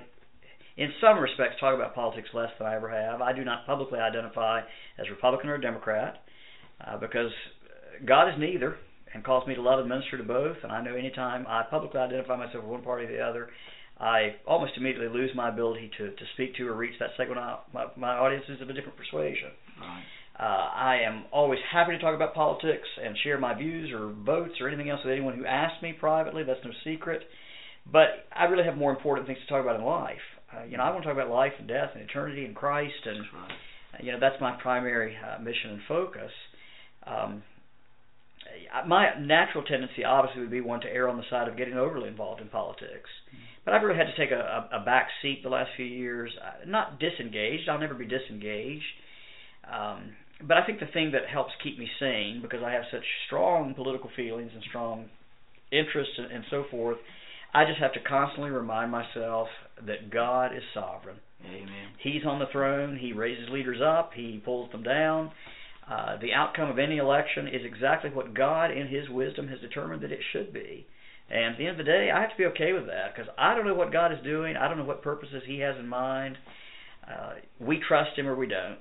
in 0.78 0.92
some 1.02 1.20
respects, 1.20 1.56
talk 1.60 1.76
about 1.76 1.96
politics 1.96 2.30
less 2.34 2.50
than 2.60 2.68
I 2.68 2.76
ever 2.76 2.90
have. 2.90 3.22
I 3.22 3.34
do 3.34 3.44
not 3.44 3.66
publicly 3.66 4.00
identify 4.00 4.62
as 4.98 5.10
Republican 5.10 5.50
or 5.50 5.58
Democrat 5.58 6.24
uh, 6.86 6.98
because 6.98 7.32
God 8.06 8.30
is 8.30 8.36
neither 8.38 8.76
and 9.14 9.24
calls 9.24 9.48
me 9.48 9.56
to 9.56 9.62
love 9.62 9.80
and 9.80 9.90
minister 9.90 10.18
to 10.18 10.24
both. 10.24 10.58
And 10.64 10.72
I 10.72 10.84
know 10.84 10.94
anytime 10.96 11.46
I 11.48 11.64
publicly 11.70 12.00
identify 12.00 12.36
myself 12.36 12.64
with 12.64 12.72
one 12.72 12.84
party 12.84 13.06
or 13.06 13.12
the 13.12 13.22
other, 13.22 13.50
I 14.00 14.36
almost 14.46 14.74
immediately 14.76 15.08
lose 15.08 15.32
my 15.36 15.50
ability 15.50 15.90
to, 15.98 16.10
to 16.10 16.26
speak 16.34 16.56
to 16.56 16.68
or 16.68 16.76
reach 16.76 16.96
that 17.00 17.12
segment 17.18 17.40
of 17.40 17.60
my, 17.74 17.86
my 17.96 18.18
audience 18.18 18.46
is 18.50 18.62
of 18.62 18.70
a 18.70 18.74
different 18.74 18.98
persuasion. 18.98 19.52
Right. 19.80 20.04
Uh, 20.38 20.44
I 20.44 21.00
am 21.08 21.24
always 21.32 21.60
happy 21.72 21.94
to 21.94 22.00
talk 22.00 22.14
about 22.14 22.34
politics 22.34 22.88
and 23.02 23.16
share 23.24 23.40
my 23.40 23.54
views 23.54 23.92
or 23.94 24.12
votes 24.12 24.56
or 24.60 24.68
anything 24.68 24.90
else 24.90 25.00
with 25.06 25.14
anyone 25.14 25.38
who 25.38 25.46
asks 25.46 25.82
me 25.82 25.94
privately. 25.94 26.44
That's 26.44 26.60
no 26.66 26.72
secret. 26.84 27.22
But 27.90 28.28
I 28.36 28.46
really 28.46 28.66
have 28.66 28.76
more 28.76 28.92
important 28.92 29.28
things 29.28 29.40
to 29.40 29.48
talk 29.48 29.64
about 29.64 29.80
in 29.80 29.86
life. 29.86 30.18
Uh, 30.54 30.66
you 30.66 30.78
know, 30.78 30.84
I 30.84 30.90
want 30.90 31.04
to 31.04 31.10
talk 31.10 31.18
about 31.18 31.32
life 31.32 31.54
and 31.58 31.68
death 31.68 31.92
and 31.94 32.04
eternity 32.04 32.44
and 32.44 32.56
Christ, 32.56 32.94
and 33.06 33.20
right. 33.20 33.52
uh, 33.52 33.98
you 34.02 34.12
know 34.12 34.20
that's 34.20 34.40
my 34.42 34.58
primary 34.62 35.16
uh, 35.16 35.42
mission 35.42 35.72
and 35.72 35.82
focus. 35.88 36.32
Um, 37.06 37.44
my 38.88 39.20
natural 39.20 39.64
tendency, 39.64 40.04
obviously, 40.04 40.42
would 40.42 40.52
be 40.52 40.62
one 40.62 40.82
to 40.82 40.88
err 40.88 41.10
on 41.10 41.18
the 41.18 41.24
side 41.30 41.48
of 41.48 41.58
getting 41.58 41.76
overly 41.76 42.08
involved 42.08 42.42
in 42.42 42.48
politics. 42.48 43.10
But 43.66 43.74
I've 43.74 43.82
really 43.82 43.98
had 43.98 44.08
to 44.08 44.16
take 44.16 44.32
a, 44.32 44.70
a, 44.72 44.82
a 44.82 44.86
back 44.86 45.10
seat 45.22 45.42
the 45.44 45.50
last 45.50 45.72
few 45.76 45.86
years. 45.86 46.32
Not 46.68 47.00
disengaged. 47.00 47.68
I'll 47.68 47.80
never 47.80 47.96
be 47.96 48.06
disengaged. 48.06 48.84
Um, 49.70 50.14
but 50.48 50.58
I 50.58 50.66
think 50.66 50.80
the 50.80 50.86
thing 50.86 51.12
that 51.12 51.28
helps 51.32 51.52
keep 51.64 51.80
me 51.80 51.90
sane, 52.00 52.40
because 52.42 52.62
I 52.64 52.72
have 52.72 52.84
such 52.92 53.04
strong 53.26 53.74
political 53.74 54.10
feelings 54.16 54.52
and 54.54 54.64
strong 54.70 55.06
interests 55.72 56.14
and, 56.18 56.32
and 56.32 56.44
so 56.52 56.66
forth, 56.70 56.98
I 57.54 57.66
just 57.66 57.80
have 57.80 57.94
to 57.94 58.00
constantly 58.02 58.52
remind 58.52 58.92
myself 58.92 59.48
that 59.88 60.12
God 60.12 60.56
is 60.56 60.62
sovereign. 60.74 61.18
Amen. 61.44 61.88
He's 62.04 62.26
on 62.26 62.40
the 62.40 62.48
throne. 62.52 62.98
He 63.00 63.14
raises 63.14 63.50
leaders 63.50 63.82
up. 63.82 64.12
He 64.14 64.42
pulls 64.44 64.72
them 64.72 64.84
down. 64.84 65.32
Uh, 65.90 66.18
the 66.20 66.34
outcome 66.34 66.70
of 66.70 66.80
any 66.80 66.98
election 66.98 67.48
is 67.48 67.62
exactly 67.64 68.10
what 68.10 68.34
God, 68.34 68.72
in 68.72 68.88
His 68.88 69.08
wisdom, 69.10 69.48
has 69.48 69.60
determined 69.60 70.02
that 70.04 70.12
it 70.12 70.20
should 70.34 70.52
be. 70.52 70.86
And 71.30 71.54
at 71.54 71.58
the 71.58 71.68
end 71.68 71.80
of 71.80 71.86
the 71.86 71.92
day, 71.92 72.12
I 72.14 72.22
have 72.22 72.30
to 72.30 72.38
be 72.38 72.46
okay 72.46 72.74
with 72.74 72.86
that 72.88 73.16
because 73.16 73.32
I 73.38 73.56
don't 73.56 73.66
know 73.66 73.74
what 73.74 73.92
God 73.92 74.12
is 74.12 74.20
doing. 74.24 74.56
I 74.56 74.68
don't 74.68 74.78
know 74.78 74.86
what 74.86 75.02
purposes 75.02 75.42
He 75.46 75.60
has 75.60 75.76
in 75.80 75.88
mind. 75.88 76.38
Uh, 77.08 77.34
we 77.60 77.82
trust 77.88 78.18
Him 78.18 78.28
or 78.28 78.36
we 78.36 78.48
don't. 78.48 78.80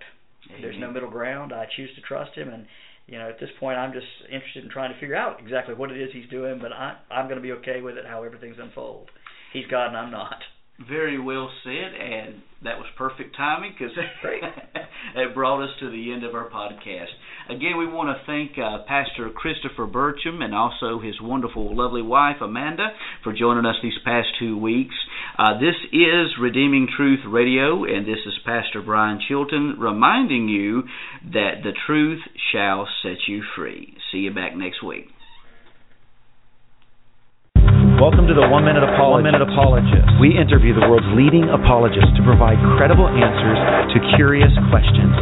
Amen. 0.50 0.62
There's 0.62 0.78
no 0.78 0.90
middle 0.90 1.10
ground. 1.10 1.52
I 1.52 1.66
choose 1.74 1.90
to 1.94 2.02
trust 2.02 2.34
Him, 2.36 2.48
and 2.50 2.66
you 3.06 3.18
know, 3.18 3.28
at 3.28 3.40
this 3.40 3.50
point, 3.60 3.78
I'm 3.78 3.92
just 3.92 4.06
interested 4.30 4.64
in 4.64 4.70
trying 4.70 4.92
to 4.92 5.00
figure 5.00 5.16
out 5.16 5.40
exactly 5.40 5.74
what 5.74 5.90
it 5.90 6.00
is 6.00 6.10
He's 6.12 6.28
doing. 6.28 6.58
But 6.60 6.72
I, 6.72 6.96
I'm 7.10 7.26
going 7.26 7.36
to 7.36 7.42
be 7.42 7.52
okay 7.52 7.80
with 7.80 7.96
it, 7.96 8.04
how 8.06 8.22
everything's 8.22 8.56
unfold. 8.58 9.10
He's 9.52 9.66
God, 9.70 9.88
and 9.88 9.96
I'm 9.96 10.10
not. 10.10 10.36
Very 10.76 11.20
well 11.20 11.48
said, 11.62 11.94
and 11.94 12.42
that 12.64 12.78
was 12.78 12.86
perfect 12.98 13.36
timing 13.36 13.76
because 13.78 13.96
it 15.14 15.32
brought 15.32 15.62
us 15.62 15.70
to 15.78 15.88
the 15.88 16.12
end 16.12 16.24
of 16.24 16.34
our 16.34 16.50
podcast. 16.50 17.14
Again, 17.48 17.78
we 17.78 17.86
want 17.86 18.08
to 18.08 18.26
thank 18.26 18.58
uh, 18.58 18.82
Pastor 18.88 19.30
Christopher 19.30 19.86
Burcham 19.86 20.42
and 20.42 20.52
also 20.52 20.98
his 20.98 21.14
wonderful, 21.20 21.76
lovely 21.76 22.02
wife 22.02 22.38
Amanda 22.40 22.88
for 23.22 23.32
joining 23.32 23.66
us 23.66 23.76
these 23.84 23.98
past 24.04 24.26
two 24.40 24.58
weeks. 24.58 24.96
Uh, 25.38 25.60
this 25.60 25.76
is 25.92 26.34
Redeeming 26.40 26.88
Truth 26.96 27.20
Radio, 27.28 27.84
and 27.84 28.04
this 28.04 28.26
is 28.26 28.34
Pastor 28.44 28.82
Brian 28.82 29.20
Chilton 29.28 29.76
reminding 29.78 30.48
you 30.48 30.82
that 31.32 31.62
the 31.62 31.72
truth 31.86 32.20
shall 32.52 32.88
set 33.00 33.28
you 33.28 33.44
free. 33.54 33.96
See 34.10 34.18
you 34.18 34.34
back 34.34 34.56
next 34.56 34.82
week. 34.82 35.13
Welcome 37.94 38.26
to 38.26 38.34
the 38.34 38.42
One 38.50 38.66
Minute 38.66 38.82
Apologist. 38.82 39.22
One 39.22 39.22
Minute 39.22 39.46
Apologist. 39.46 40.18
We 40.18 40.34
interview 40.34 40.74
the 40.74 40.82
world's 40.90 41.06
leading 41.14 41.46
apologists 41.46 42.10
to 42.18 42.26
provide 42.26 42.58
credible 42.74 43.06
answers 43.06 43.54
to 43.94 44.02
curious 44.18 44.50
questions. 44.66 45.14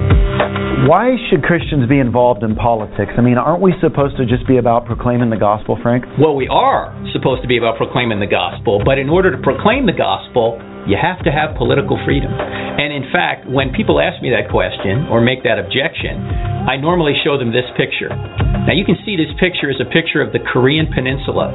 Why 0.89 1.21
should 1.29 1.45
Christians 1.45 1.85
be 1.85 2.01
involved 2.01 2.41
in 2.41 2.57
politics? 2.57 3.13
I 3.15 3.21
mean, 3.21 3.37
aren't 3.37 3.61
we 3.61 3.77
supposed 3.85 4.17
to 4.17 4.25
just 4.25 4.49
be 4.49 4.57
about 4.57 4.89
proclaiming 4.89 5.29
the 5.29 5.37
gospel, 5.37 5.77
Frank? 5.85 6.09
Well, 6.17 6.33
we 6.33 6.49
are 6.49 6.97
supposed 7.13 7.45
to 7.45 7.49
be 7.49 7.61
about 7.61 7.77
proclaiming 7.77 8.25
the 8.25 8.33
gospel, 8.33 8.81
but 8.81 8.97
in 8.97 9.13
order 9.13 9.37
to 9.37 9.41
proclaim 9.45 9.85
the 9.85 9.93
gospel, 9.93 10.57
you 10.87 10.99
have 10.99 11.23
to 11.25 11.31
have 11.31 11.55
political 11.55 11.99
freedom. 12.03 12.33
And 12.33 12.91
in 12.91 13.07
fact, 13.13 13.47
when 13.47 13.71
people 13.71 14.01
ask 14.01 14.19
me 14.23 14.31
that 14.35 14.51
question 14.51 15.07
or 15.07 15.23
make 15.23 15.47
that 15.47 15.59
objection, 15.59 16.19
I 16.67 16.79
normally 16.79 17.15
show 17.23 17.39
them 17.39 17.51
this 17.55 17.67
picture. 17.79 18.11
Now, 18.11 18.75
you 18.75 18.87
can 18.87 18.99
see 19.03 19.19
this 19.19 19.35
picture 19.39 19.71
is 19.71 19.79
a 19.83 19.89
picture 19.91 20.23
of 20.23 20.31
the 20.31 20.39
Korean 20.39 20.87
Peninsula, 20.91 21.51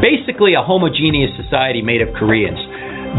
basically 0.00 0.52
a 0.52 0.62
homogeneous 0.64 1.32
society 1.40 1.80
made 1.80 2.00
of 2.00 2.12
Koreans. 2.12 2.60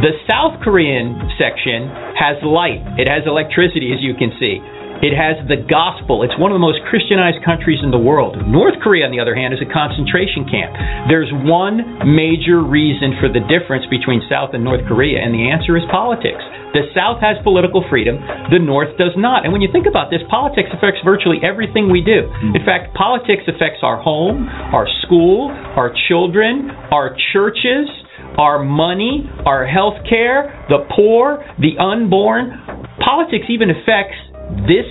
The 0.02 0.18
South 0.26 0.58
Korean 0.62 1.14
section 1.38 1.86
has 2.18 2.42
light, 2.42 2.82
it 2.98 3.06
has 3.06 3.26
electricity, 3.30 3.94
as 3.94 4.02
you 4.02 4.18
can 4.18 4.34
see. 4.42 4.58
It 5.04 5.12
has 5.12 5.36
the 5.52 5.60
gospel. 5.60 6.24
It's 6.24 6.32
one 6.40 6.56
of 6.56 6.56
the 6.56 6.64
most 6.64 6.80
Christianized 6.88 7.44
countries 7.44 7.84
in 7.84 7.92
the 7.92 8.00
world. 8.00 8.40
North 8.48 8.80
Korea, 8.80 9.04
on 9.04 9.12
the 9.12 9.20
other 9.20 9.36
hand, 9.36 9.52
is 9.52 9.60
a 9.60 9.68
concentration 9.68 10.48
camp. 10.48 10.72
There's 11.12 11.28
one 11.44 12.08
major 12.08 12.64
reason 12.64 13.20
for 13.20 13.28
the 13.28 13.44
difference 13.52 13.84
between 13.92 14.24
South 14.32 14.56
and 14.56 14.64
North 14.64 14.80
Korea, 14.88 15.20
and 15.20 15.36
the 15.36 15.52
answer 15.52 15.76
is 15.76 15.84
politics. 15.92 16.40
The 16.72 16.88
South 16.96 17.20
has 17.20 17.36
political 17.44 17.84
freedom, 17.92 18.16
the 18.48 18.64
North 18.64 18.96
does 18.96 19.12
not. 19.20 19.44
And 19.44 19.52
when 19.52 19.60
you 19.60 19.68
think 19.76 19.92
about 19.92 20.08
this, 20.08 20.24
politics 20.32 20.72
affects 20.72 21.04
virtually 21.04 21.44
everything 21.44 21.92
we 21.92 22.00
do. 22.00 22.24
In 22.56 22.64
fact, 22.64 22.96
politics 22.96 23.44
affects 23.44 23.84
our 23.84 24.00
home, 24.00 24.48
our 24.72 24.88
school, 25.04 25.52
our 25.52 25.92
children, 26.08 26.72
our 26.96 27.12
churches, 27.36 27.92
our 28.40 28.64
money, 28.64 29.28
our 29.44 29.68
health 29.68 30.00
care, 30.08 30.64
the 30.72 30.88
poor, 30.96 31.44
the 31.60 31.76
unborn. 31.76 32.56
Politics 33.04 33.52
even 33.52 33.68
affects 33.70 34.18
this 34.66 34.88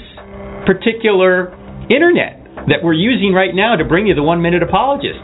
particular 0.66 1.54
internet 1.90 2.42
that 2.68 2.82
we're 2.82 2.96
using 2.96 3.32
right 3.32 3.54
now 3.54 3.74
to 3.76 3.84
bring 3.84 4.06
you 4.06 4.14
the 4.14 4.22
one 4.22 4.42
minute 4.42 4.62
apologist. 4.62 5.18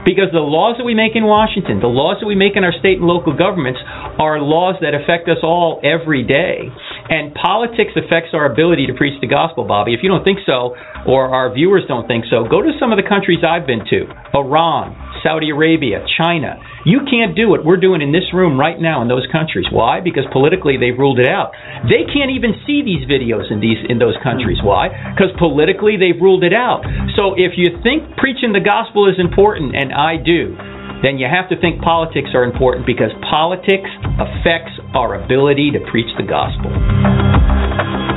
Because 0.00 0.32
the 0.32 0.40
laws 0.40 0.80
that 0.80 0.88
we 0.88 0.96
make 0.96 1.12
in 1.12 1.28
Washington, 1.28 1.76
the 1.76 1.92
laws 1.92 2.24
that 2.24 2.26
we 2.26 2.32
make 2.34 2.56
in 2.56 2.64
our 2.64 2.72
state 2.72 2.96
and 2.96 3.04
local 3.04 3.36
governments 3.36 3.78
are 4.16 4.40
laws 4.40 4.80
that 4.80 4.96
affect 4.96 5.28
us 5.28 5.44
all 5.44 5.76
every 5.84 6.24
day. 6.24 6.72
And 7.12 7.36
politics 7.36 7.92
affects 8.00 8.32
our 8.32 8.48
ability 8.48 8.88
to 8.88 8.94
preach 8.96 9.20
the 9.20 9.28
gospel, 9.28 9.68
Bobby. 9.68 9.92
If 9.92 10.00
you 10.00 10.08
don't 10.08 10.24
think 10.24 10.40
so, 10.48 10.72
or 11.04 11.28
our 11.28 11.52
viewers 11.52 11.84
don't 11.84 12.08
think 12.08 12.24
so, 12.32 12.48
go 12.48 12.64
to 12.64 12.72
some 12.80 12.96
of 12.96 12.96
the 12.96 13.04
countries 13.04 13.44
I've 13.44 13.68
been 13.68 13.84
to 13.92 14.08
Iran, 14.32 14.96
Saudi 15.22 15.50
Arabia, 15.50 16.04
China. 16.16 16.56
You 16.84 17.00
can't 17.08 17.36
do 17.36 17.48
what 17.48 17.64
we're 17.64 17.80
doing 17.80 18.00
in 18.00 18.12
this 18.12 18.32
room 18.32 18.58
right 18.58 18.80
now 18.80 19.02
in 19.02 19.08
those 19.08 19.26
countries. 19.30 19.66
Why? 19.70 20.00
Because 20.00 20.24
politically 20.32 20.76
they've 20.76 20.96
ruled 20.96 21.18
it 21.18 21.28
out. 21.28 21.52
They 21.84 22.08
can't 22.08 22.32
even 22.32 22.56
see 22.66 22.82
these 22.82 23.04
videos 23.08 23.52
in 23.52 23.60
these 23.60 23.78
in 23.88 23.98
those 23.98 24.16
countries. 24.22 24.58
Why? 24.62 24.88
Because 25.12 25.32
politically 25.38 25.96
they've 26.00 26.20
ruled 26.20 26.44
it 26.44 26.52
out. 26.52 26.82
So 27.16 27.34
if 27.36 27.56
you 27.56 27.80
think 27.82 28.16
preaching 28.16 28.52
the 28.52 28.64
gospel 28.64 29.08
is 29.08 29.20
important, 29.20 29.76
and 29.76 29.92
I 29.92 30.16
do, 30.16 30.56
then 31.02 31.18
you 31.18 31.26
have 31.28 31.48
to 31.48 31.56
think 31.60 31.80
politics 31.80 32.30
are 32.34 32.44
important 32.44 32.86
because 32.86 33.10
politics 33.28 33.88
affects 34.20 34.72
our 34.94 35.16
ability 35.16 35.72
to 35.72 35.80
preach 35.90 36.08
the 36.16 36.24
gospel. 36.24 38.09